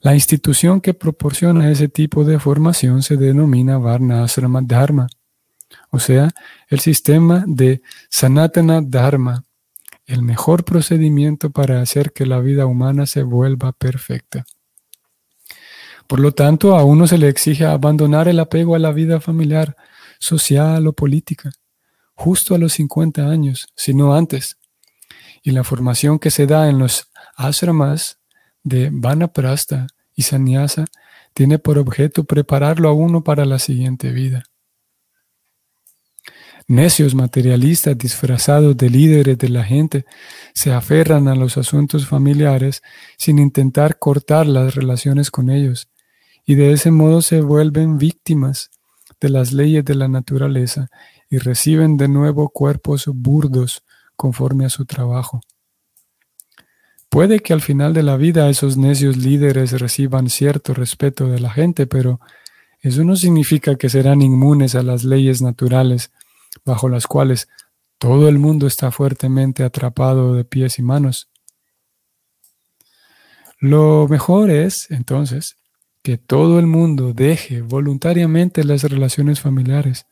La 0.00 0.14
institución 0.14 0.82
que 0.82 0.92
proporciona 0.92 1.70
ese 1.70 1.88
tipo 1.88 2.24
de 2.24 2.38
formación 2.38 3.02
se 3.02 3.16
denomina 3.16 3.78
Varna 3.78 4.22
Asrama 4.22 4.60
Dharma 4.62 5.06
o 5.90 5.98
sea, 5.98 6.30
el 6.68 6.80
sistema 6.80 7.44
de 7.46 7.82
Sanatana 8.08 8.80
Dharma, 8.82 9.43
el 10.06 10.22
mejor 10.22 10.64
procedimiento 10.64 11.50
para 11.50 11.80
hacer 11.80 12.12
que 12.12 12.26
la 12.26 12.40
vida 12.40 12.66
humana 12.66 13.06
se 13.06 13.22
vuelva 13.22 13.72
perfecta. 13.72 14.44
Por 16.06 16.20
lo 16.20 16.32
tanto, 16.32 16.76
a 16.76 16.84
uno 16.84 17.06
se 17.06 17.18
le 17.18 17.28
exige 17.28 17.64
abandonar 17.64 18.28
el 18.28 18.38
apego 18.38 18.74
a 18.74 18.78
la 18.78 18.92
vida 18.92 19.20
familiar, 19.20 19.76
social 20.18 20.86
o 20.86 20.92
política, 20.92 21.52
justo 22.14 22.54
a 22.54 22.58
los 22.58 22.74
50 22.74 23.28
años, 23.28 23.68
si 23.74 23.94
no 23.94 24.14
antes. 24.14 24.58
Y 25.42 25.52
la 25.52 25.64
formación 25.64 26.18
que 26.18 26.30
se 26.30 26.46
da 26.46 26.68
en 26.68 26.78
los 26.78 27.08
ashramas 27.36 28.18
de 28.62 28.90
Vanaprastha 28.92 29.86
y 30.14 30.22
Sannyasa 30.22 30.84
tiene 31.32 31.58
por 31.58 31.78
objeto 31.78 32.24
prepararlo 32.24 32.88
a 32.88 32.92
uno 32.92 33.24
para 33.24 33.44
la 33.44 33.58
siguiente 33.58 34.12
vida. 34.12 34.44
Necios 36.66 37.14
materialistas 37.14 37.96
disfrazados 37.98 38.76
de 38.76 38.88
líderes 38.88 39.36
de 39.36 39.48
la 39.50 39.64
gente 39.64 40.06
se 40.54 40.72
aferran 40.72 41.28
a 41.28 41.34
los 41.34 41.58
asuntos 41.58 42.06
familiares 42.06 42.82
sin 43.18 43.38
intentar 43.38 43.98
cortar 43.98 44.46
las 44.46 44.74
relaciones 44.74 45.30
con 45.30 45.50
ellos 45.50 45.88
y 46.46 46.54
de 46.54 46.72
ese 46.72 46.90
modo 46.90 47.22
se 47.22 47.40
vuelven 47.40 47.98
víctimas 47.98 48.70
de 49.20 49.28
las 49.28 49.52
leyes 49.52 49.84
de 49.84 49.94
la 49.94 50.08
naturaleza 50.08 50.88
y 51.30 51.38
reciben 51.38 51.96
de 51.96 52.08
nuevo 52.08 52.48
cuerpos 52.48 53.06
burdos 53.06 53.82
conforme 54.16 54.64
a 54.64 54.70
su 54.70 54.84
trabajo. 54.84 55.40
Puede 57.08 57.40
que 57.40 57.52
al 57.52 57.60
final 57.60 57.94
de 57.94 58.02
la 58.02 58.16
vida 58.16 58.48
esos 58.48 58.76
necios 58.76 59.16
líderes 59.16 59.78
reciban 59.80 60.28
cierto 60.28 60.74
respeto 60.74 61.28
de 61.28 61.40
la 61.40 61.50
gente, 61.50 61.86
pero 61.86 62.20
eso 62.80 63.04
no 63.04 63.16
significa 63.16 63.76
que 63.76 63.88
serán 63.88 64.20
inmunes 64.20 64.74
a 64.74 64.82
las 64.82 65.04
leyes 65.04 65.40
naturales 65.40 66.10
bajo 66.64 66.88
las 66.88 67.06
cuales 67.06 67.48
todo 67.98 68.28
el 68.28 68.38
mundo 68.38 68.66
está 68.66 68.90
fuertemente 68.90 69.64
atrapado 69.64 70.34
de 70.34 70.44
pies 70.44 70.78
y 70.78 70.82
manos. 70.82 71.30
Lo 73.60 74.06
mejor 74.08 74.50
es, 74.50 74.90
entonces, 74.90 75.56
que 76.02 76.18
todo 76.18 76.58
el 76.58 76.66
mundo 76.66 77.14
deje 77.14 77.62
voluntariamente 77.62 78.62
las 78.64 78.82
relaciones 78.82 79.40
familiares, 79.40 80.06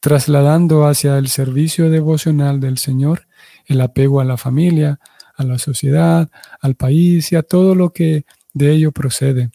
trasladando 0.00 0.86
hacia 0.86 1.16
el 1.16 1.28
servicio 1.28 1.88
devocional 1.88 2.60
del 2.60 2.76
Señor 2.76 3.26
el 3.66 3.80
apego 3.80 4.20
a 4.20 4.24
la 4.24 4.36
familia, 4.36 5.00
a 5.36 5.44
la 5.44 5.58
sociedad, 5.58 6.30
al 6.60 6.74
país 6.76 7.32
y 7.32 7.36
a 7.36 7.42
todo 7.42 7.74
lo 7.74 7.92
que 7.92 8.24
de 8.52 8.72
ello 8.72 8.92
procede. 8.92 9.50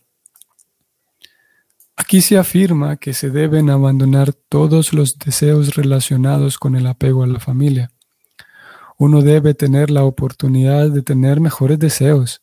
Aquí 2.02 2.22
se 2.22 2.40
afirma 2.40 2.98
que 2.98 3.14
se 3.14 3.30
deben 3.30 3.70
abandonar 3.70 4.34
todos 4.34 4.92
los 4.92 5.20
deseos 5.20 5.76
relacionados 5.76 6.58
con 6.58 6.76
el 6.76 6.88
apego 6.88 7.22
a 7.22 7.28
la 7.28 7.40
familia. 7.40 7.92
Uno 8.98 9.22
debe 9.22 9.54
tener 9.54 9.92
la 9.92 10.04
oportunidad 10.04 10.90
de 10.90 11.04
tener 11.04 11.40
mejores 11.40 11.78
deseos. 11.78 12.42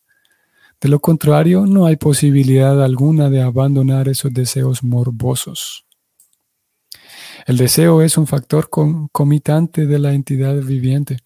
De 0.80 0.88
lo 0.88 1.00
contrario, 1.00 1.66
no 1.66 1.86
hay 1.86 1.96
posibilidad 1.96 2.80
alguna 2.80 3.30
de 3.30 3.42
abandonar 3.42 4.08
esos 4.08 4.32
deseos 4.32 4.84
morbosos. 4.84 5.86
El 7.44 7.56
deseo 7.56 8.00
es 8.00 8.16
un 8.16 8.28
factor 8.28 8.70
concomitante 8.70 9.86
de 9.86 9.98
la 9.98 10.12
entidad 10.12 10.54
viviente. 10.54 11.18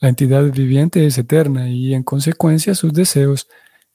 La 0.00 0.10
entidad 0.10 0.44
viviente 0.44 1.04
es 1.04 1.18
eterna 1.18 1.68
y 1.68 1.92
en 1.92 2.04
consecuencia 2.04 2.76
sus 2.76 2.92
deseos, 2.92 3.48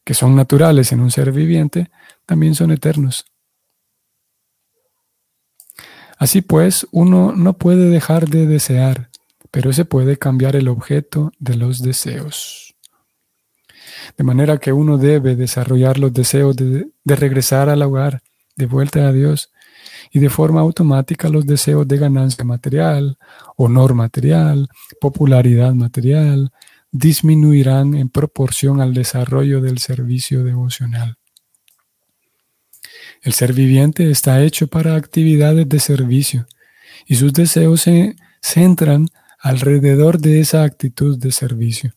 que 0.04 0.16
son 0.16 0.36
naturales 0.36 0.92
en 0.92 1.00
un 1.00 1.12
ser 1.12 1.32
viviente, 1.32 1.92
también 2.32 2.56
son 2.56 2.72
eternos. 2.72 3.26
Así 6.18 6.42
pues, 6.42 6.88
uno 6.92 7.34
no 7.34 7.58
puede 7.58 7.90
dejar 7.90 8.30
de 8.30 8.48
desear, 8.48 9.10
pero 9.52 9.74
se 9.74 9.84
puede 9.84 10.16
cambiar 10.16 10.56
el 10.56 10.70
objeto 10.70 11.34
de 11.40 11.58
los 11.58 11.82
deseos. 11.82 12.74
De 14.18 14.24
manera 14.24 14.60
que 14.60 14.72
uno 14.72 14.98
debe 14.98 15.36
desarrollar 15.36 16.00
los 16.00 16.14
deseos 16.14 16.56
de, 16.56 16.88
de 17.04 17.16
regresar 17.18 17.68
al 17.68 17.82
hogar, 17.82 18.22
de 18.56 18.66
vuelta 18.66 19.06
a 19.10 19.12
Dios, 19.12 19.52
y 20.10 20.20
de 20.20 20.30
forma 20.30 20.62
automática 20.62 21.28
los 21.28 21.46
deseos 21.46 21.86
de 21.86 21.98
ganancia 21.98 22.46
material, 22.46 23.18
honor 23.58 23.94
material, 23.94 24.70
popularidad 25.02 25.74
material, 25.74 26.54
disminuirán 26.94 27.94
en 27.94 28.08
proporción 28.08 28.80
al 28.80 28.94
desarrollo 28.94 29.60
del 29.60 29.80
servicio 29.80 30.46
devocional. 30.46 31.18
El 33.22 33.34
ser 33.34 33.54
viviente 33.54 34.10
está 34.10 34.42
hecho 34.44 34.68
para 34.68 34.96
actividades 34.96 35.70
de 35.70 35.80
servicio 35.80 36.48
y 37.06 37.16
sus 37.16 37.34
deseos 37.34 37.82
se 37.82 38.16
centran 38.42 39.08
alrededor 39.40 40.20
de 40.20 40.40
esa 40.40 40.64
actitud 40.64 41.18
de 41.20 41.32
servicio. 41.32 41.94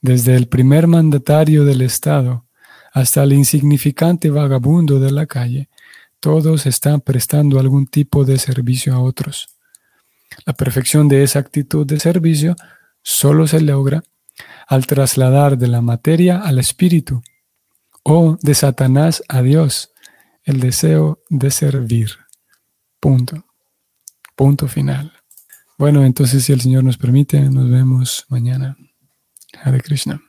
Desde 0.00 0.36
el 0.36 0.46
primer 0.46 0.86
mandatario 0.86 1.64
del 1.64 1.82
Estado 1.82 2.46
hasta 2.92 3.24
el 3.24 3.32
insignificante 3.32 4.30
vagabundo 4.30 5.00
de 5.00 5.10
la 5.10 5.26
calle, 5.26 5.68
todos 6.20 6.66
están 6.66 7.00
prestando 7.00 7.58
algún 7.58 7.86
tipo 7.86 8.24
de 8.24 8.38
servicio 8.38 8.94
a 8.94 9.00
otros. 9.00 9.48
La 10.46 10.52
perfección 10.52 11.08
de 11.08 11.24
esa 11.24 11.40
actitud 11.40 11.86
de 11.86 11.98
servicio 11.98 12.54
solo 13.02 13.46
se 13.46 13.60
logra 13.60 14.02
al 14.68 14.86
trasladar 14.86 15.58
de 15.58 15.68
la 15.68 15.80
materia 15.80 16.40
al 16.40 16.58
espíritu 16.58 17.22
o 18.10 18.38
de 18.40 18.54
Satanás 18.54 19.22
a 19.28 19.42
Dios 19.42 19.92
el 20.44 20.60
deseo 20.60 21.22
de 21.28 21.50
servir. 21.50 22.10
Punto. 23.00 23.44
Punto 24.34 24.66
final. 24.66 25.12
Bueno, 25.76 26.04
entonces 26.04 26.44
si 26.44 26.52
el 26.52 26.60
Señor 26.62 26.84
nos 26.84 26.96
permite, 26.96 27.38
nos 27.50 27.68
vemos 27.68 28.24
mañana. 28.30 28.78
Hare 29.62 29.82
Krishna. 29.82 30.22